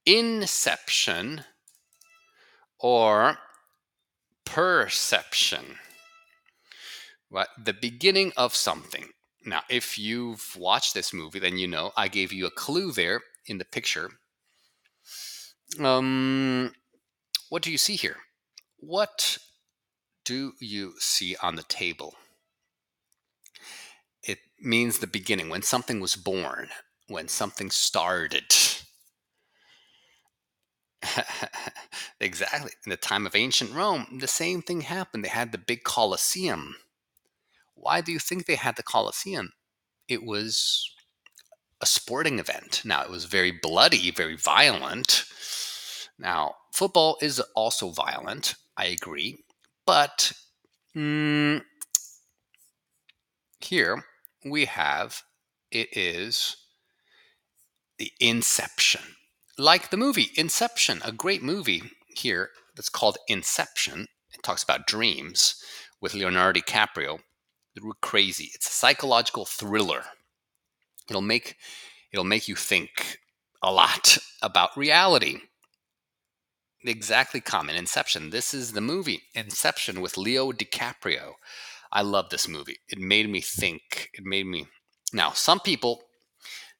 inception, 0.06 1.44
or 2.78 3.38
perception? 4.50 5.78
Right? 7.30 7.48
The 7.62 7.72
beginning 7.72 8.32
of 8.36 8.54
something. 8.54 9.10
Now, 9.44 9.62
if 9.70 9.98
you've 9.98 10.56
watched 10.58 10.94
this 10.94 11.12
movie, 11.14 11.38
then 11.38 11.56
you 11.56 11.66
know 11.66 11.92
I 11.96 12.08
gave 12.08 12.32
you 12.32 12.46
a 12.46 12.50
clue 12.50 12.92
there 12.92 13.22
in 13.46 13.58
the 13.58 13.64
picture. 13.64 14.10
Um, 15.78 16.72
what 17.48 17.62
do 17.62 17.70
you 17.70 17.78
see 17.78 17.96
here? 17.96 18.16
What 18.78 19.38
do 20.24 20.52
you 20.60 20.94
see 20.98 21.36
on 21.42 21.54
the 21.56 21.62
table? 21.62 22.14
It 24.22 24.38
means 24.60 24.98
the 24.98 25.06
beginning, 25.06 25.48
when 25.48 25.62
something 25.62 26.00
was 26.00 26.16
born, 26.16 26.68
when 27.08 27.28
something 27.28 27.70
started. 27.70 28.54
exactly. 32.20 32.72
In 32.84 32.90
the 32.90 32.96
time 32.96 33.26
of 33.26 33.34
ancient 33.34 33.72
Rome, 33.72 34.18
the 34.20 34.28
same 34.28 34.62
thing 34.62 34.82
happened. 34.82 35.24
They 35.24 35.28
had 35.28 35.52
the 35.52 35.58
big 35.58 35.84
Colosseum. 35.84 36.76
Why 37.74 38.00
do 38.00 38.12
you 38.12 38.18
think 38.18 38.46
they 38.46 38.56
had 38.56 38.76
the 38.76 38.82
Colosseum? 38.82 39.52
It 40.08 40.24
was 40.24 40.90
a 41.80 41.86
sporting 41.86 42.38
event. 42.38 42.82
Now, 42.84 43.02
it 43.02 43.10
was 43.10 43.24
very 43.24 43.50
bloody, 43.50 44.10
very 44.10 44.36
violent. 44.36 45.24
Now, 46.18 46.56
football 46.72 47.16
is 47.22 47.40
also 47.56 47.90
violent, 47.90 48.54
I 48.76 48.86
agree. 48.86 49.38
But 49.86 50.32
mm, 50.94 51.62
here 53.60 54.04
we 54.44 54.66
have 54.66 55.22
it 55.70 55.88
is 55.96 56.56
the 57.98 58.12
inception. 58.20 59.02
Like 59.60 59.90
the 59.90 59.98
movie 59.98 60.30
Inception, 60.36 61.02
a 61.04 61.12
great 61.12 61.42
movie 61.42 61.82
here 62.06 62.48
that's 62.74 62.88
called 62.88 63.18
Inception. 63.28 64.06
It 64.32 64.42
talks 64.42 64.62
about 64.62 64.86
dreams 64.86 65.62
with 66.00 66.14
Leonardo 66.14 66.60
DiCaprio. 66.60 67.18
They're 67.74 67.90
crazy. 68.00 68.52
It's 68.54 68.68
a 68.68 68.72
psychological 68.72 69.44
thriller. 69.44 70.04
It'll 71.10 71.20
make 71.20 71.56
it'll 72.10 72.24
make 72.24 72.48
you 72.48 72.56
think 72.56 73.18
a 73.62 73.70
lot 73.70 74.16
about 74.42 74.78
reality. 74.78 75.40
Exactly 76.82 77.42
common. 77.42 77.76
Inception. 77.76 78.30
This 78.30 78.54
is 78.54 78.72
the 78.72 78.80
movie 78.80 79.24
Inception 79.34 80.00
with 80.00 80.16
Leo 80.16 80.52
DiCaprio. 80.52 81.34
I 81.92 82.00
love 82.00 82.30
this 82.30 82.48
movie. 82.48 82.78
It 82.88 82.98
made 82.98 83.28
me 83.28 83.42
think. 83.42 84.08
It 84.14 84.24
made 84.24 84.46
me. 84.46 84.68
Now, 85.12 85.32
some 85.32 85.60
people 85.60 86.04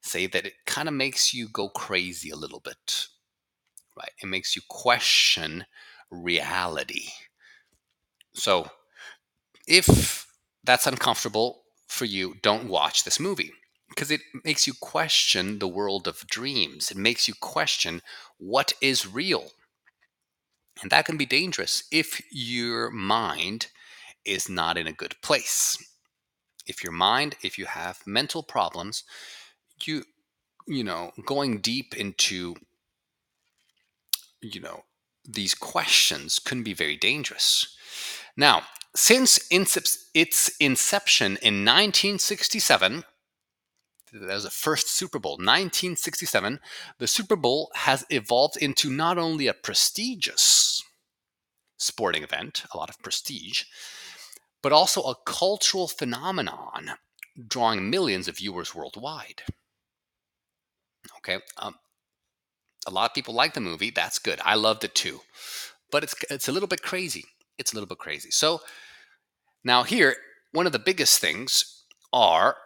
say 0.03 0.27
that 0.27 0.47
it 0.47 0.55
kind 0.67 0.89
of 0.89 0.95
makes 0.95 1.35
you 1.35 1.49
go 1.49 1.69
crazy 1.69 2.31
a 2.31 2.37
little 2.37 2.61
bit, 2.61 3.07
right? 3.97 4.13
It 4.23 4.27
makes 4.27 4.57
you 4.57 4.63
question 4.69 5.67
reality. 6.11 7.09
So, 8.35 8.69
if 9.67 10.27
that's 10.65 10.87
uncomfortable 10.87 11.63
for 11.89 12.05
you, 12.05 12.37
don't 12.43 12.69
watch 12.69 13.05
this 13.05 13.21
movie 13.21 13.53
because 13.89 14.11
it 14.11 14.21
makes 14.45 14.67
you 14.67 14.73
question 14.81 15.59
the 15.59 15.69
world 15.69 16.07
of 16.09 16.27
dreams. 16.29 16.91
It 16.91 16.97
makes 16.97 17.29
you 17.29 17.35
question 17.41 18.03
what 18.39 18.73
is 18.81 19.07
real. 19.07 19.51
And 20.83 20.91
that 20.91 21.05
can 21.05 21.17
be 21.17 21.27
dangerous 21.27 21.85
if 21.91 22.23
your 22.31 22.91
mind 22.91 23.67
is 24.25 24.49
not 24.49 24.79
in 24.79 24.87
a 24.87 24.93
good 24.93 25.17
place. 25.23 25.77
If 26.67 26.83
your 26.85 26.93
mind, 26.93 27.37
if 27.43 27.59
you 27.59 27.67
have 27.67 28.07
mental 28.07 28.43
problems, 28.43 29.05
you 29.87 30.05
you 30.67 30.85
know, 30.85 31.13
going 31.27 31.59
deep 31.59 31.97
into 31.97 32.55
you 34.43 34.61
know, 34.61 34.85
these 35.29 35.55
questions 35.55 36.39
can 36.39 36.63
be 36.63 36.73
very 36.73 36.97
dangerous. 36.97 37.77
Now, 38.37 38.63
since 38.95 39.39
its 39.51 40.57
inception 40.59 41.33
in 41.43 41.65
1967, 41.65 43.05
that 44.13 44.23
was 44.23 44.45
the 44.45 44.51
first 44.51 44.89
Super 44.89 45.19
Bowl, 45.19 45.33
1967, 45.33 46.59
the 46.99 47.07
Super 47.07 47.37
Bowl 47.37 47.71
has 47.75 48.05
evolved 48.11 48.57
into 48.57 48.91
not 48.91 49.19
only 49.19 49.47
a 49.47 49.55
prestigious 49.55 50.83
sporting 51.77 52.23
event, 52.23 52.65
a 52.75 52.77
lot 52.77 52.91
of 52.91 52.99
prestige, 53.01 53.65
but 54.63 54.73
also 54.73 55.03
a 55.03 55.15
cultural 55.25 55.87
phenomenon 55.87 56.93
drawing 57.47 57.89
millions 57.89 58.27
of 58.27 58.39
viewers 58.39 58.75
worldwide. 58.75 59.43
Okay, 61.23 61.43
um, 61.59 61.75
a 62.87 62.91
lot 62.91 63.11
of 63.11 63.15
people 63.15 63.35
like 63.35 63.55
the 63.55 63.61
movie. 63.61 63.91
That's 63.91 64.19
good. 64.19 64.41
I 64.45 64.55
loved 64.55 64.85
it 64.85 64.95
too, 64.95 65.21
but 65.91 66.03
it's 66.03 66.15
it's 66.31 66.49
a 66.49 66.53
little 66.53 66.69
bit 66.69 66.83
crazy. 66.83 67.25
It's 67.59 67.73
a 67.73 67.77
little 67.77 67.89
bit 67.89 67.99
crazy. 67.99 68.31
So 68.31 68.61
now 69.65 69.83
here, 69.83 70.17
one 70.53 70.67
of 70.67 70.73
the 70.73 70.79
biggest 70.79 71.19
things 71.19 71.85
are 72.13 72.57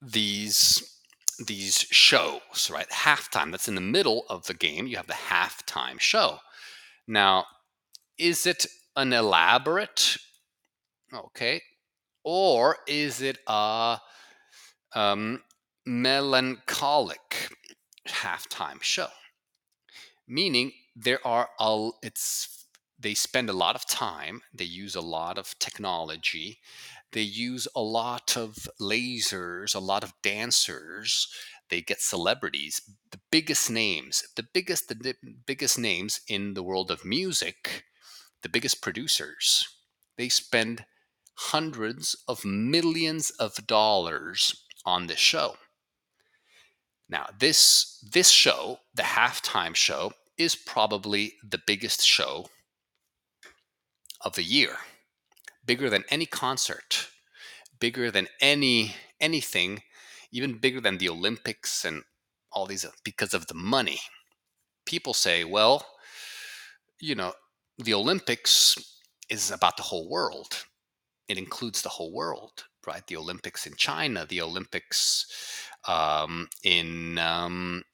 these 0.00 0.98
these 1.46 1.78
shows, 1.90 2.70
right? 2.72 2.88
Halftime. 2.88 3.50
That's 3.50 3.68
in 3.68 3.74
the 3.74 3.80
middle 3.80 4.24
of 4.28 4.46
the 4.46 4.54
game. 4.54 4.86
You 4.86 4.96
have 4.96 5.06
the 5.06 5.12
halftime 5.12 6.00
show. 6.00 6.38
Now, 7.06 7.46
is 8.18 8.46
it 8.46 8.66
an 8.96 9.12
elaborate 9.12 10.16
okay 11.14 11.62
or 12.24 12.76
is 12.86 13.22
it 13.22 13.38
a 13.46 13.98
um, 14.94 15.40
melancholic 15.88 17.48
halftime 18.06 18.82
show 18.82 19.08
meaning 20.26 20.70
there 20.94 21.26
are 21.26 21.48
all 21.58 21.94
it's 22.02 22.66
they 23.00 23.14
spend 23.14 23.48
a 23.48 23.54
lot 23.54 23.74
of 23.74 23.86
time 23.86 24.42
they 24.52 24.66
use 24.66 24.94
a 24.94 25.00
lot 25.00 25.38
of 25.38 25.58
technology 25.58 26.58
they 27.12 27.22
use 27.22 27.66
a 27.74 27.80
lot 27.80 28.36
of 28.36 28.68
lasers 28.78 29.74
a 29.74 29.78
lot 29.78 30.04
of 30.04 30.12
dancers 30.22 31.26
they 31.70 31.80
get 31.80 32.02
celebrities 32.02 32.82
the 33.10 33.20
biggest 33.30 33.70
names 33.70 34.22
the 34.36 34.46
biggest 34.52 34.88
the 34.88 35.14
biggest 35.46 35.78
names 35.78 36.20
in 36.28 36.52
the 36.52 36.62
world 36.62 36.90
of 36.90 37.02
music 37.02 37.84
the 38.42 38.48
biggest 38.50 38.82
producers 38.82 39.66
they 40.18 40.28
spend 40.28 40.84
hundreds 41.34 42.14
of 42.28 42.44
millions 42.44 43.30
of 43.30 43.66
dollars 43.66 44.66
on 44.84 45.06
this 45.06 45.18
show 45.18 45.56
now 47.08 47.26
this 47.38 48.04
this 48.12 48.30
show 48.30 48.78
the 48.94 49.02
halftime 49.02 49.74
show 49.74 50.12
is 50.36 50.54
probably 50.54 51.34
the 51.48 51.60
biggest 51.66 52.06
show 52.06 52.46
of 54.20 54.34
the 54.34 54.42
year 54.42 54.76
bigger 55.64 55.90
than 55.90 56.04
any 56.10 56.26
concert 56.26 57.08
bigger 57.78 58.10
than 58.10 58.28
any 58.40 58.94
anything 59.20 59.82
even 60.32 60.58
bigger 60.58 60.80
than 60.80 60.98
the 60.98 61.08
olympics 61.08 61.84
and 61.84 62.02
all 62.52 62.66
these 62.66 62.86
because 63.04 63.34
of 63.34 63.46
the 63.46 63.54
money. 63.54 64.00
People 64.86 65.14
say, 65.14 65.44
well, 65.44 65.86
you 67.00 67.14
know, 67.14 67.32
the 67.78 67.94
Olympics 67.94 68.76
is 69.28 69.50
about 69.50 69.76
the 69.76 69.82
whole 69.82 70.08
world. 70.08 70.64
It 71.28 71.38
includes 71.38 71.82
the 71.82 71.90
whole 71.90 72.12
world, 72.12 72.64
right? 72.88 73.06
The 73.06 73.16
Olympics 73.16 73.66
in 73.66 73.74
China, 73.76 74.26
the 74.26 74.40
Olympics 74.40 75.26
um, 75.86 76.48
in, 76.64 77.18
um, 77.18 77.84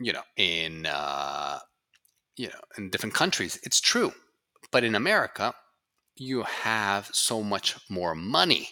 you 0.00 0.12
know, 0.12 0.22
in, 0.36 0.86
uh, 0.86 1.58
you 2.36 2.46
know, 2.46 2.60
in 2.78 2.90
different 2.90 3.14
countries. 3.14 3.58
It's 3.64 3.80
true. 3.80 4.12
But 4.70 4.84
in 4.84 4.94
America, 4.94 5.52
you 6.16 6.44
have 6.44 7.10
so 7.12 7.42
much 7.42 7.76
more 7.90 8.14
money, 8.14 8.68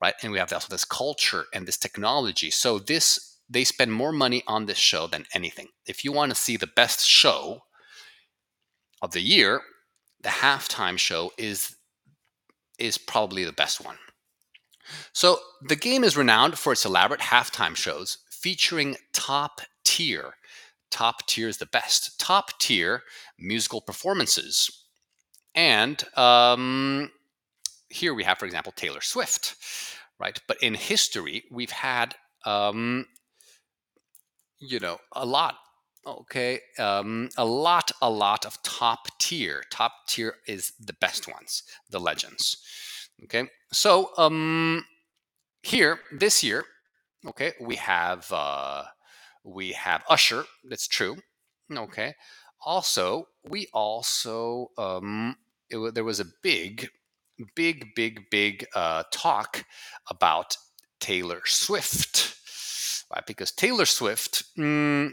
right? 0.00 0.14
And 0.22 0.32
we 0.32 0.38
have 0.38 0.52
also 0.52 0.68
this 0.70 0.84
culture 0.84 1.44
and 1.52 1.66
this 1.66 1.76
technology. 1.76 2.50
So 2.50 2.78
this 2.78 3.38
they 3.52 3.64
spend 3.64 3.92
more 3.92 4.12
money 4.12 4.44
on 4.46 4.66
this 4.66 4.78
show 4.78 5.08
than 5.08 5.26
anything. 5.34 5.66
If 5.84 6.04
you 6.04 6.12
want 6.12 6.30
to 6.30 6.36
see 6.36 6.56
the 6.56 6.68
best 6.68 7.04
show 7.04 7.62
of 9.02 9.10
the 9.10 9.20
year, 9.20 9.60
the 10.22 10.28
halftime 10.28 10.96
show 10.96 11.32
is 11.36 11.74
is 12.80 12.98
probably 12.98 13.44
the 13.44 13.52
best 13.52 13.84
one. 13.84 13.96
So 15.12 15.38
the 15.62 15.76
game 15.76 16.02
is 16.04 16.16
renowned 16.16 16.58
for 16.58 16.72
its 16.72 16.84
elaborate 16.84 17.20
halftime 17.20 17.76
shows 17.76 18.18
featuring 18.30 18.96
top 19.12 19.60
tier, 19.84 20.34
top 20.90 21.26
tier 21.26 21.48
is 21.48 21.58
the 21.58 21.66
best, 21.66 22.18
top 22.18 22.58
tier 22.58 23.02
musical 23.38 23.80
performances. 23.80 24.70
And 25.54 26.02
um, 26.16 27.10
here 27.88 28.14
we 28.14 28.24
have, 28.24 28.38
for 28.38 28.46
example, 28.46 28.72
Taylor 28.74 29.00
Swift, 29.00 29.56
right? 30.18 30.40
But 30.48 30.62
in 30.62 30.74
history, 30.74 31.44
we've 31.50 31.70
had, 31.70 32.14
um, 32.44 33.06
you 34.58 34.80
know, 34.80 34.98
a 35.12 35.26
lot. 35.26 35.56
Okay, 36.06 36.60
um, 36.78 37.28
a 37.36 37.44
lot, 37.44 37.92
a 38.00 38.08
lot 38.08 38.46
of 38.46 38.62
top 38.62 39.06
tier. 39.18 39.62
Top 39.70 39.92
tier 40.08 40.36
is 40.46 40.72
the 40.80 40.94
best 40.94 41.28
ones, 41.28 41.62
the 41.90 42.00
legends. 42.00 42.56
Okay, 43.24 43.48
so 43.70 44.10
um, 44.16 44.84
here 45.62 46.00
this 46.10 46.42
year, 46.42 46.64
okay, 47.26 47.52
we 47.60 47.76
have 47.76 48.32
uh, 48.32 48.84
we 49.44 49.72
have 49.72 50.02
Usher. 50.08 50.44
That's 50.68 50.88
true. 50.88 51.18
Okay. 51.70 52.14
Also, 52.64 53.28
we 53.48 53.68
also 53.72 54.70
um, 54.78 55.36
it, 55.70 55.94
there 55.94 56.04
was 56.04 56.20
a 56.20 56.26
big, 56.42 56.88
big, 57.54 57.94
big, 57.94 58.28
big 58.30 58.66
uh, 58.74 59.04
talk 59.12 59.64
about 60.08 60.56
Taylor 61.00 61.42
Swift? 61.46 62.36
Because 63.26 63.50
Taylor 63.50 63.86
Swift 63.86 64.44
mm, 64.56 65.12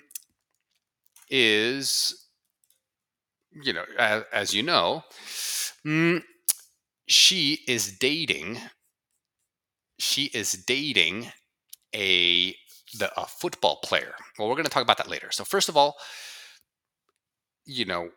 is, 1.30 2.28
you 3.52 3.74
know, 3.74 3.84
as, 3.98 4.24
as 4.32 4.54
you 4.54 4.64
know, 4.64 5.04
mm, 5.86 6.22
she 7.08 7.60
is 7.68 7.98
dating. 7.98 8.60
She 10.00 10.26
is 10.34 10.54
dating 10.54 11.28
a 11.96 12.56
the 12.98 13.12
a 13.20 13.26
football 13.26 13.80
player. 13.84 14.14
Well, 14.38 14.48
we're 14.48 14.56
going 14.56 14.66
to 14.66 14.72
talk 14.72 14.84
about 14.84 14.98
that 14.98 15.10
later. 15.10 15.32
So 15.32 15.44
first 15.44 15.70
of 15.70 15.78
all, 15.78 15.96
you 17.66 17.86
know, 17.86 18.10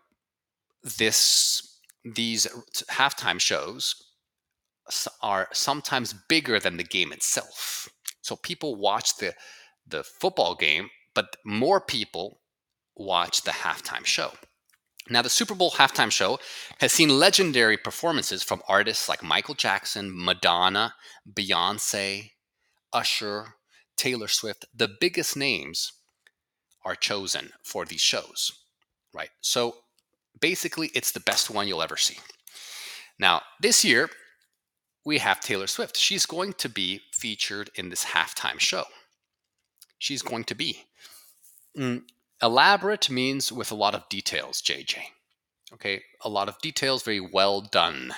this 0.83 1.79
these 2.05 2.47
halftime 2.91 3.41
shows 3.41 3.95
are 5.23 5.49
sometimes 5.53 6.15
bigger 6.29 6.59
than 6.59 6.77
the 6.77 6.85
game 6.85 7.13
itself. 7.13 7.89
So 8.23 8.37
people 8.37 8.77
watch 8.77 9.17
the 9.17 9.35
the 9.87 10.05
football 10.05 10.55
game, 10.55 10.91
but 11.15 11.37
more 11.45 11.81
people 11.81 12.40
watch 13.01 13.43
the 13.43 13.51
halftime 13.51 14.05
show. 14.05 14.33
Now, 15.09 15.23
the 15.23 15.31
Super 15.31 15.55
Bowl 15.55 15.73
halftime 15.73 16.13
show 16.13 16.39
has 16.79 16.93
seen 16.93 17.09
legendary 17.09 17.77
performances 17.77 18.43
from 18.43 18.63
artists 18.69 19.09
like 19.09 19.23
Michael 19.23 19.55
Jackson, 19.55 20.13
Madonna, 20.15 20.95
Beyonce, 21.33 22.31
Usher, 22.93 23.55
Taylor 23.97 24.29
Swift. 24.29 24.67
The 24.75 24.89
biggest 25.01 25.37
names 25.37 25.93
are 26.85 26.95
chosen 26.95 27.51
for 27.65 27.85
these 27.85 28.01
shows, 28.01 28.53
right? 29.13 29.31
So 29.41 29.77
basically, 30.41 30.91
it's 30.95 31.11
the 31.11 31.21
best 31.21 31.51
one 31.51 31.67
you'll 31.67 31.83
ever 31.83 31.97
see. 31.97 32.19
Now, 33.19 33.43
this 33.61 33.85
year, 33.85 34.11
we 35.05 35.19
have 35.19 35.41
Taylor 35.41 35.67
Swift. 35.67 35.97
She's 35.97 36.27
going 36.27 36.53
to 36.55 36.69
be 36.69 37.01
featured 37.13 37.71
in 37.75 37.89
this 37.89 38.05
halftime 38.05 38.61
show. 38.61 38.85
She's 39.99 40.23
going 40.23 40.45
to 40.45 40.55
be. 40.55 40.85
Mm, 41.77 42.03
elaborate 42.43 43.11
means 43.11 43.53
with 43.53 43.71
a 43.71 43.77
lot 43.77 43.95
of 43.95 44.09
details, 44.09 44.63
JJ. 44.63 44.97
Okay, 45.73 46.03
a 46.23 46.29
lot 46.29 46.49
of 46.49 46.59
details, 46.61 47.03
very 47.03 47.21
well 47.21 47.61
done. 47.61 48.13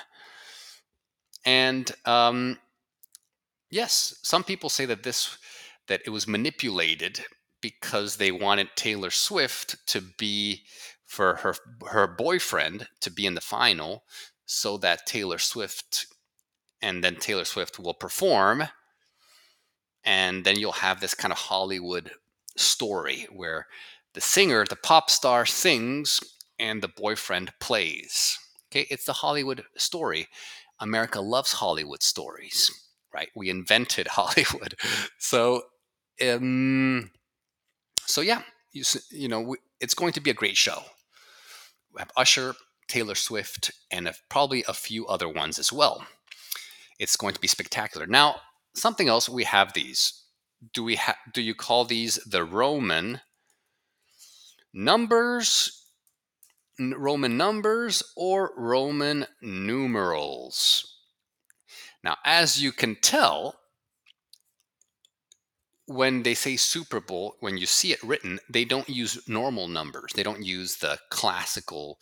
And 1.45 1.91
um, 2.05 2.59
yes, 3.71 4.19
some 4.23 4.45
people 4.45 4.71
say 4.71 4.87
that 4.87 5.03
this 5.03 5.37
that 5.89 6.03
it 6.07 6.11
was 6.11 6.29
manipulated 6.29 7.25
because 7.61 8.17
they 8.17 8.33
wanted 8.33 8.69
Taylor 8.77 9.11
Swift 9.11 9.77
to 9.89 10.01
be 10.01 10.63
for 11.05 11.37
her 11.37 11.55
her 11.91 12.07
boyfriend 12.07 12.89
to 13.01 13.11
be 13.11 13.27
in 13.27 13.35
the 13.35 13.41
final 13.41 14.05
so 14.47 14.77
that 14.79 15.07
Taylor 15.07 15.39
Swift 15.39 16.07
and 16.81 17.03
then 17.03 17.17
Taylor 17.17 17.45
Swift 17.45 17.79
will 17.79 17.95
perform 17.95 18.65
and 20.05 20.45
then 20.45 20.59
you'll 20.59 20.73
have 20.73 21.01
this 21.01 21.15
kind 21.15 21.33
of 21.33 21.39
Hollywood 21.39 22.11
story 22.57 23.27
where 23.31 23.67
the 24.15 24.21
singer, 24.21 24.65
the 24.69 24.77
pop 24.77 25.11
star 25.11 25.47
sings 25.47 26.21
and 26.59 26.83
the 26.83 26.89
boyfriend 26.89 27.53
plays. 27.61 28.39
Okay, 28.71 28.87
it's 28.91 29.05
the 29.05 29.13
Hollywood 29.15 29.65
story. 29.77 30.29
America 30.81 31.21
loves 31.21 31.53
Hollywood 31.53 32.03
stories, 32.03 32.71
right? 33.13 33.29
We 33.35 33.51
invented 33.51 34.07
Hollywood. 34.11 34.75
So 35.19 35.63
um 36.23 37.11
so 38.07 38.21
yeah, 38.21 38.43
you, 38.73 38.85
you 39.11 39.29
know, 39.29 39.57
it's 39.81 39.95
going 39.95 40.13
to 40.15 40.21
be 40.21 40.31
a 40.31 40.35
great 40.35 40.57
show. 40.57 40.83
We 41.93 42.01
have 42.01 42.11
Usher, 42.17 42.55
Taylor 42.89 43.15
Swift, 43.15 43.71
and 43.91 44.09
a, 44.09 44.15
probably 44.29 44.65
a 44.67 44.75
few 44.75 45.07
other 45.07 45.29
ones 45.29 45.59
as 45.59 45.73
well. 45.73 46.07
It's 46.99 47.17
going 47.17 47.35
to 47.35 47.41
be 47.41 47.49
spectacular. 47.49 48.07
Now, 48.07 48.37
something 48.75 49.09
else 49.09 49.29
we 49.29 49.45
have 49.45 49.73
these. 49.73 50.25
Do 50.73 50.85
we 50.85 50.97
have? 50.97 51.17
Do 51.33 51.43
you 51.43 51.55
call 51.55 51.85
these 51.85 52.17
the 52.27 52.45
Roman 52.45 53.21
numbers, 54.73 55.87
Roman 56.79 57.37
numbers, 57.37 58.03
or 58.17 58.53
Roman 58.57 59.27
numerals? 59.41 60.99
Now, 62.03 62.17
as 62.25 62.61
you 62.63 62.73
can 62.73 62.97
tell, 62.97 63.61
when 65.87 66.23
they 66.23 66.35
say 66.35 66.57
Super 66.57 67.01
Bowl, 67.01 67.37
when 67.41 67.57
you 67.59 67.67
see 67.67 67.93
it 67.93 68.03
written, 68.03 68.39
they 68.49 68.65
don't 68.65 68.89
use 68.89 69.29
normal 69.29 69.69
numbers. 69.69 70.13
They 70.15 70.23
don't 70.23 70.45
use 70.45 70.77
the 70.77 70.99
classical, 71.11 71.99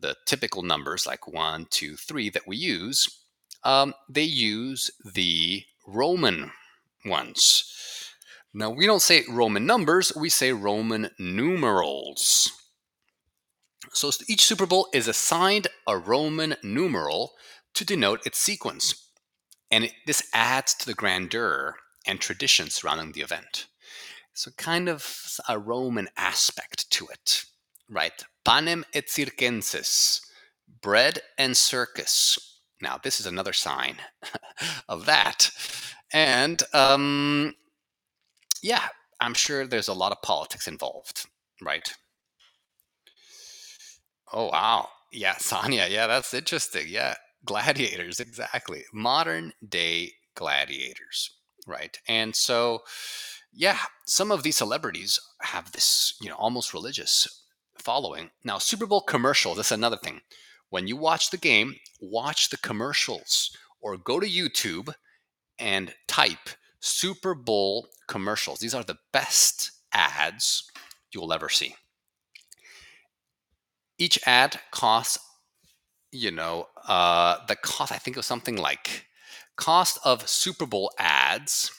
the 0.00 0.16
typical 0.26 0.62
numbers 0.62 1.06
like 1.06 1.26
one, 1.26 1.66
two, 1.70 1.96
three 1.96 2.30
that 2.30 2.46
we 2.46 2.56
use. 2.56 3.06
Um, 3.64 3.94
they 4.08 4.22
use 4.22 4.90
the 5.14 5.62
Roman 5.86 6.50
ones. 7.04 7.64
Now, 8.52 8.70
we 8.70 8.86
don't 8.86 9.02
say 9.02 9.24
Roman 9.28 9.64
numbers, 9.64 10.12
we 10.16 10.28
say 10.28 10.52
Roman 10.52 11.10
numerals. 11.18 12.50
So 13.92 14.10
each 14.28 14.44
Super 14.44 14.66
Bowl 14.66 14.88
is 14.92 15.08
assigned 15.08 15.68
a 15.86 15.96
Roman 15.96 16.56
numeral 16.62 17.32
to 17.74 17.84
denote 17.84 18.26
its 18.26 18.38
sequence. 18.38 19.08
And 19.70 19.84
it, 19.84 19.92
this 20.06 20.28
adds 20.34 20.74
to 20.74 20.86
the 20.86 20.94
grandeur 20.94 21.76
and 22.06 22.20
tradition 22.20 22.70
surrounding 22.70 23.12
the 23.12 23.20
event. 23.20 23.66
So, 24.32 24.50
kind 24.56 24.88
of 24.88 25.38
a 25.48 25.58
Roman 25.58 26.08
aspect 26.16 26.90
to 26.92 27.06
it, 27.08 27.44
right? 27.88 28.24
Panem 28.44 28.84
et 28.94 29.08
circenses, 29.08 30.22
bread 30.80 31.20
and 31.36 31.56
circus. 31.56 32.38
Now, 32.80 32.98
this 33.02 33.20
is 33.20 33.26
another 33.26 33.52
sign 33.52 33.96
of 34.88 35.06
that. 35.06 35.50
And 36.12 36.62
um, 36.72 37.54
yeah, 38.62 38.88
I'm 39.20 39.34
sure 39.34 39.66
there's 39.66 39.88
a 39.88 39.94
lot 39.94 40.12
of 40.12 40.22
politics 40.22 40.66
involved, 40.66 41.26
right? 41.62 41.92
Oh, 44.32 44.48
wow. 44.48 44.88
Yeah, 45.12 45.36
Sonia. 45.38 45.86
Yeah, 45.88 46.06
that's 46.06 46.32
interesting. 46.34 46.86
Yeah, 46.88 47.14
gladiators, 47.44 48.20
exactly. 48.20 48.84
Modern 48.92 49.52
day 49.66 50.12
gladiators 50.34 51.32
right? 51.66 51.98
And 52.08 52.34
so, 52.34 52.80
yeah, 53.52 53.78
some 54.06 54.30
of 54.30 54.42
these 54.42 54.56
celebrities 54.56 55.18
have 55.42 55.72
this, 55.72 56.14
you 56.20 56.28
know, 56.28 56.36
almost 56.36 56.74
religious 56.74 57.44
following. 57.78 58.30
Now, 58.44 58.58
Super 58.58 58.86
Bowl 58.86 59.02
commercials, 59.02 59.56
that's 59.56 59.72
another 59.72 59.96
thing. 59.96 60.20
When 60.70 60.86
you 60.86 60.96
watch 60.96 61.30
the 61.30 61.36
game, 61.36 61.76
watch 62.00 62.50
the 62.50 62.56
commercials 62.56 63.56
or 63.80 63.96
go 63.96 64.20
to 64.20 64.26
YouTube 64.26 64.92
and 65.58 65.94
type 66.06 66.50
Super 66.80 67.34
Bowl 67.34 67.88
commercials. 68.08 68.58
These 68.58 68.74
are 68.74 68.84
the 68.84 68.98
best 69.12 69.70
ads 69.92 70.70
you'll 71.12 71.32
ever 71.32 71.48
see. 71.48 71.74
Each 73.98 74.18
ad 74.26 74.60
costs, 74.70 75.18
you 76.10 76.30
know, 76.30 76.66
uh, 76.86 77.36
the 77.46 77.56
cost, 77.56 77.92
I 77.92 77.98
think, 77.98 78.16
of 78.16 78.24
something 78.24 78.56
like 78.56 79.06
cost 79.56 79.98
of 80.04 80.26
Super 80.28 80.66
Bowl 80.66 80.90
ads 80.98 81.70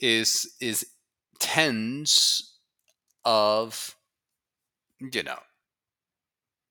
is 0.00 0.54
is 0.60 0.86
tens 1.38 2.58
of 3.24 3.94
you 5.00 5.22
know 5.22 5.38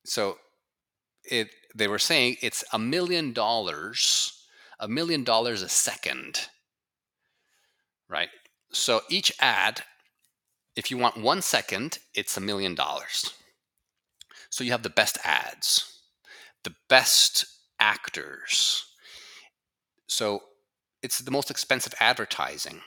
so 0.06 0.38
it 1.24 1.50
they 1.76 1.88
were 1.88 2.00
saying 2.00 2.36
it's 2.42 2.64
a 2.74 2.80
million 2.80 3.34
dollars 3.34 4.46
a 4.80 4.88
million 4.88 5.24
dollars 5.24 5.62
a 5.62 5.70
second 5.70 6.48
right? 8.10 8.30
So 8.72 9.02
each 9.10 9.32
ad 9.40 9.84
if 10.76 10.92
you 10.92 10.98
want 10.98 11.18
one 11.18 11.42
second 11.42 12.00
it's 12.14 12.38
a 12.38 12.42
million 12.42 12.76
dollars. 12.76 13.34
So 14.50 14.64
you 14.64 14.72
have 14.72 14.84
the 14.84 14.90
best 14.90 15.18
ads 15.24 15.94
the 16.64 16.76
best 16.90 17.46
actors. 17.80 18.86
So 20.08 20.42
it's 21.02 21.20
the 21.20 21.32
most 21.32 21.50
expensive 21.52 21.94
advertising 22.00 22.82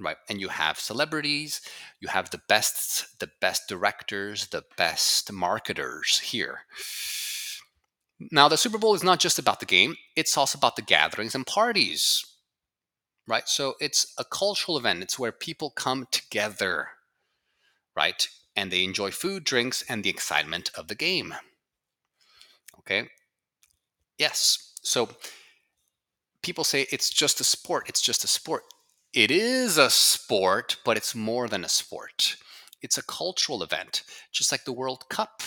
right? 0.00 0.16
And 0.28 0.40
you 0.40 0.48
have 0.48 0.78
celebrities 0.78 1.60
you 2.00 2.08
have 2.08 2.30
the 2.30 2.40
best 2.48 3.18
the 3.18 3.30
best 3.40 3.68
directors 3.68 4.48
the 4.48 4.64
best 4.76 5.32
marketers 5.32 6.20
here. 6.20 6.60
Now 8.30 8.48
the 8.48 8.56
super 8.56 8.78
bowl 8.78 8.94
is 8.94 9.04
not 9.04 9.20
just 9.20 9.38
about 9.38 9.60
the 9.60 9.66
game 9.66 9.96
it's 10.16 10.36
also 10.36 10.58
about 10.58 10.76
the 10.76 10.82
gatherings 10.82 11.34
and 11.34 11.46
parties 11.46 12.24
right? 13.28 13.48
So 13.48 13.74
it's 13.80 14.14
a 14.18 14.24
cultural 14.24 14.78
event. 14.78 15.02
It's 15.02 15.18
where 15.18 15.32
people 15.32 15.70
come 15.70 16.08
together 16.10 16.88
right? 17.98 18.28
And 18.54 18.70
they 18.70 18.84
enjoy 18.84 19.10
food 19.10 19.42
drinks 19.42 19.84
and 19.88 20.04
the 20.04 20.10
excitement 20.10 20.70
of 20.76 20.86
the 20.86 20.94
game. 20.94 21.34
Okay? 22.78 23.08
Yes. 24.18 24.72
So 24.82 25.08
people 26.44 26.62
say 26.62 26.86
it's 26.92 27.10
just 27.10 27.40
a 27.40 27.44
sport. 27.44 27.88
It's 27.88 28.00
just 28.00 28.22
a 28.22 28.28
sport. 28.28 28.62
It 29.12 29.32
is 29.32 29.78
a 29.78 29.90
sport, 29.90 30.76
but 30.84 30.96
it's 30.96 31.14
more 31.14 31.48
than 31.48 31.64
a 31.64 31.68
sport. 31.68 32.36
It's 32.80 32.98
a 32.98 33.02
cultural 33.02 33.64
event, 33.64 34.04
just 34.30 34.52
like 34.52 34.64
the 34.64 34.72
World 34.72 35.08
Cup. 35.08 35.42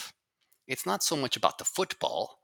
It's 0.67 0.85
not 0.85 1.03
so 1.03 1.15
much 1.15 1.37
about 1.37 1.57
the 1.57 1.65
football, 1.65 2.39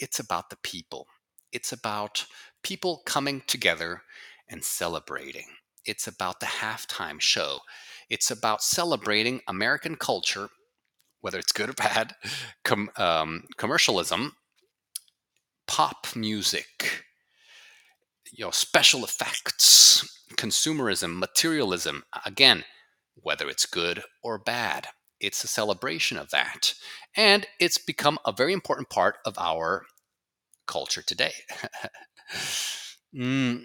it's 0.00 0.18
about 0.18 0.50
the 0.50 0.56
people. 0.56 1.06
It's 1.52 1.70
about 1.70 2.26
people 2.64 3.02
coming 3.06 3.42
together 3.46 4.02
and 4.48 4.64
celebrating. 4.64 5.46
It's 5.84 6.06
about 6.06 6.40
the 6.40 6.46
halftime 6.46 7.20
show. 7.20 7.60
It's 8.08 8.30
about 8.30 8.62
celebrating 8.62 9.40
American 9.48 9.96
culture, 9.96 10.48
whether 11.20 11.38
it's 11.38 11.52
good 11.52 11.70
or 11.70 11.74
bad, 11.74 12.14
com- 12.64 12.90
um, 12.96 13.44
commercialism, 13.56 14.36
pop 15.66 16.06
music, 16.14 17.04
you 18.32 18.44
know, 18.44 18.50
special 18.50 19.04
effects, 19.04 20.22
consumerism, 20.36 21.18
materialism. 21.18 22.04
Again, 22.24 22.64
whether 23.14 23.48
it's 23.48 23.66
good 23.66 24.02
or 24.22 24.38
bad, 24.38 24.88
it's 25.20 25.44
a 25.44 25.48
celebration 25.48 26.18
of 26.18 26.30
that. 26.30 26.74
And 27.16 27.46
it's 27.60 27.78
become 27.78 28.18
a 28.24 28.32
very 28.32 28.52
important 28.52 28.90
part 28.90 29.16
of 29.24 29.38
our 29.38 29.84
culture 30.66 31.02
today. 31.02 31.32
mm, 33.14 33.64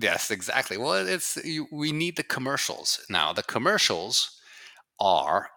yes, 0.00 0.30
exactly. 0.30 0.76
Well, 0.76 1.06
it's 1.06 1.38
we 1.72 1.92
need 1.92 2.16
the 2.16 2.22
commercials. 2.22 3.00
Now, 3.10 3.32
the 3.32 3.42
commercials 3.42 4.38
are 5.00 5.48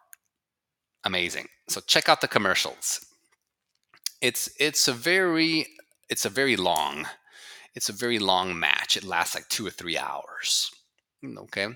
amazing. 1.04 1.48
So 1.70 1.82
check 1.82 2.10
out 2.10 2.22
the 2.22 2.28
commercials. 2.28 3.06
It's 4.22 4.50
it's 4.60 4.88
a 4.88 4.94
very 4.94 5.68
it's 6.10 6.26
a 6.26 6.30
very 6.30 6.56
long 6.56 7.06
it's 7.76 7.90
a 7.90 7.94
very 7.94 8.20
long 8.20 8.60
match. 8.60 8.98
It 8.98 9.04
lasts 9.04 9.36
like 9.36 9.48
two 9.48 9.66
or 9.66 9.70
three 9.70 9.98
hours. 9.98 10.72
Mm, 11.24 11.38
okay. 11.38 11.68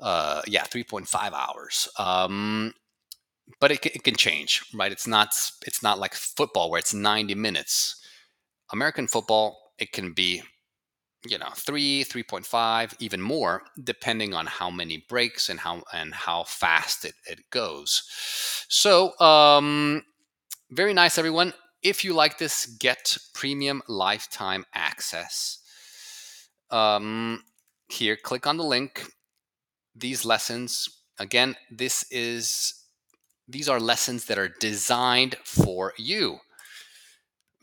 Uh, 0.00 0.42
yeah, 0.46 0.64
3.5 0.64 1.32
hours. 1.32 1.88
Um, 1.98 2.72
but 3.60 3.70
it, 3.70 3.84
it 3.86 4.04
can 4.04 4.16
change, 4.16 4.62
right? 4.74 4.92
It's 4.92 5.06
not 5.06 5.28
it's 5.66 5.82
not 5.82 5.98
like 5.98 6.14
football 6.14 6.70
where 6.70 6.78
it's 6.78 6.94
90 6.94 7.34
minutes. 7.34 7.96
American 8.72 9.06
football, 9.06 9.58
it 9.78 9.92
can 9.92 10.12
be, 10.14 10.42
you 11.26 11.38
know, 11.38 11.50
three, 11.54 12.04
3.5, 12.04 12.94
even 12.98 13.20
more, 13.20 13.62
depending 13.82 14.34
on 14.34 14.46
how 14.46 14.70
many 14.70 15.04
breaks 15.08 15.48
and 15.48 15.60
how 15.60 15.82
and 15.92 16.12
how 16.14 16.44
fast 16.44 17.04
it, 17.04 17.14
it 17.26 17.50
goes. 17.50 18.02
So 18.68 19.18
um 19.20 20.02
very 20.70 20.94
nice, 20.94 21.18
everyone 21.18 21.52
if 21.82 22.04
you 22.04 22.14
like 22.14 22.38
this, 22.38 22.66
get 22.66 23.18
premium 23.34 23.82
lifetime 23.88 24.64
access. 24.72 25.58
Um, 26.70 27.42
here, 27.88 28.16
click 28.16 28.46
on 28.46 28.56
the 28.56 28.64
link. 28.64 29.04
These 29.94 30.24
lessons, 30.24 30.88
again, 31.18 31.56
this 31.70 32.04
is 32.10 32.74
these 33.48 33.68
are 33.68 33.80
lessons 33.80 34.26
that 34.26 34.38
are 34.38 34.54
designed 34.60 35.36
for 35.44 35.92
you. 35.98 36.38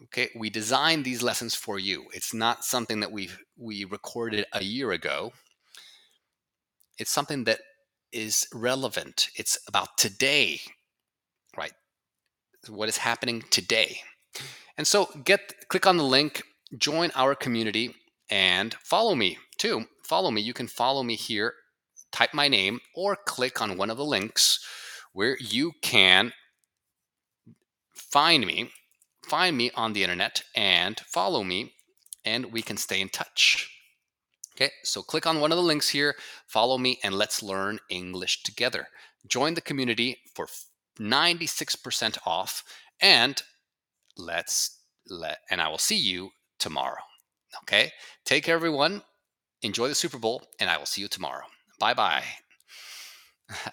Okay, 0.05 0.29
we 0.35 0.49
designed 0.49 1.03
these 1.03 1.21
lessons 1.21 1.55
for 1.55 1.77
you. 1.77 2.05
It's 2.13 2.33
not 2.33 2.63
something 2.63 3.01
that 3.01 3.11
we 3.11 3.29
we 3.57 3.83
recorded 3.83 4.45
a 4.53 4.63
year 4.63 4.91
ago. 4.91 5.33
It's 6.97 7.11
something 7.11 7.43
that 7.45 7.59
is 8.11 8.47
relevant. 8.53 9.29
It's 9.35 9.57
about 9.67 9.97
today, 9.97 10.61
right? 11.57 11.73
What 12.69 12.89
is 12.89 12.97
happening 12.97 13.43
today. 13.49 14.01
And 14.77 14.87
so 14.87 15.09
get 15.25 15.53
click 15.67 15.85
on 15.85 15.97
the 15.97 16.03
link, 16.03 16.43
join 16.77 17.11
our 17.13 17.35
community, 17.35 17.93
and 18.31 18.73
follow 18.75 19.15
me 19.15 19.37
too. 19.57 19.85
Follow 20.05 20.31
me. 20.31 20.41
You 20.41 20.53
can 20.53 20.67
follow 20.67 21.03
me 21.03 21.15
here, 21.15 21.53
type 22.13 22.33
my 22.33 22.47
name, 22.47 22.79
or 22.95 23.17
click 23.27 23.61
on 23.61 23.77
one 23.77 23.89
of 23.89 23.97
the 23.97 24.05
links 24.05 24.59
where 25.11 25.37
you 25.39 25.73
can 25.81 26.31
find 27.93 28.45
me, 28.45 28.71
find 29.27 29.57
me 29.57 29.71
on 29.75 29.93
the 29.93 30.03
internet 30.03 30.43
and 30.55 30.99
follow 30.99 31.43
me, 31.43 31.73
and 32.25 32.51
we 32.51 32.61
can 32.61 32.77
stay 32.77 33.01
in 33.01 33.09
touch. 33.09 33.69
Okay, 34.55 34.71
so 34.83 35.01
click 35.01 35.25
on 35.25 35.39
one 35.39 35.51
of 35.51 35.57
the 35.57 35.63
links 35.63 35.89
here, 35.89 36.15
follow 36.47 36.77
me, 36.77 36.99
and 37.03 37.15
let's 37.15 37.41
learn 37.41 37.79
English 37.89 38.43
together. 38.43 38.87
Join 39.25 39.53
the 39.53 39.61
community 39.61 40.17
for 40.35 40.47
96% 40.99 42.17
off 42.25 42.63
and 43.01 43.41
let's 44.17 44.81
let 45.07 45.39
and 45.49 45.61
I 45.61 45.69
will 45.69 45.77
see 45.77 45.95
you 45.95 46.31
tomorrow. 46.59 47.01
Okay? 47.63 47.91
Take 48.25 48.43
care 48.43 48.55
everyone. 48.55 49.01
Enjoy 49.61 49.87
the 49.87 49.95
Super 49.95 50.17
Bowl 50.17 50.43
and 50.59 50.69
I 50.69 50.77
will 50.77 50.85
see 50.85 51.01
you 51.01 51.07
tomorrow. 51.07 51.45
Bye-bye. 51.79 52.23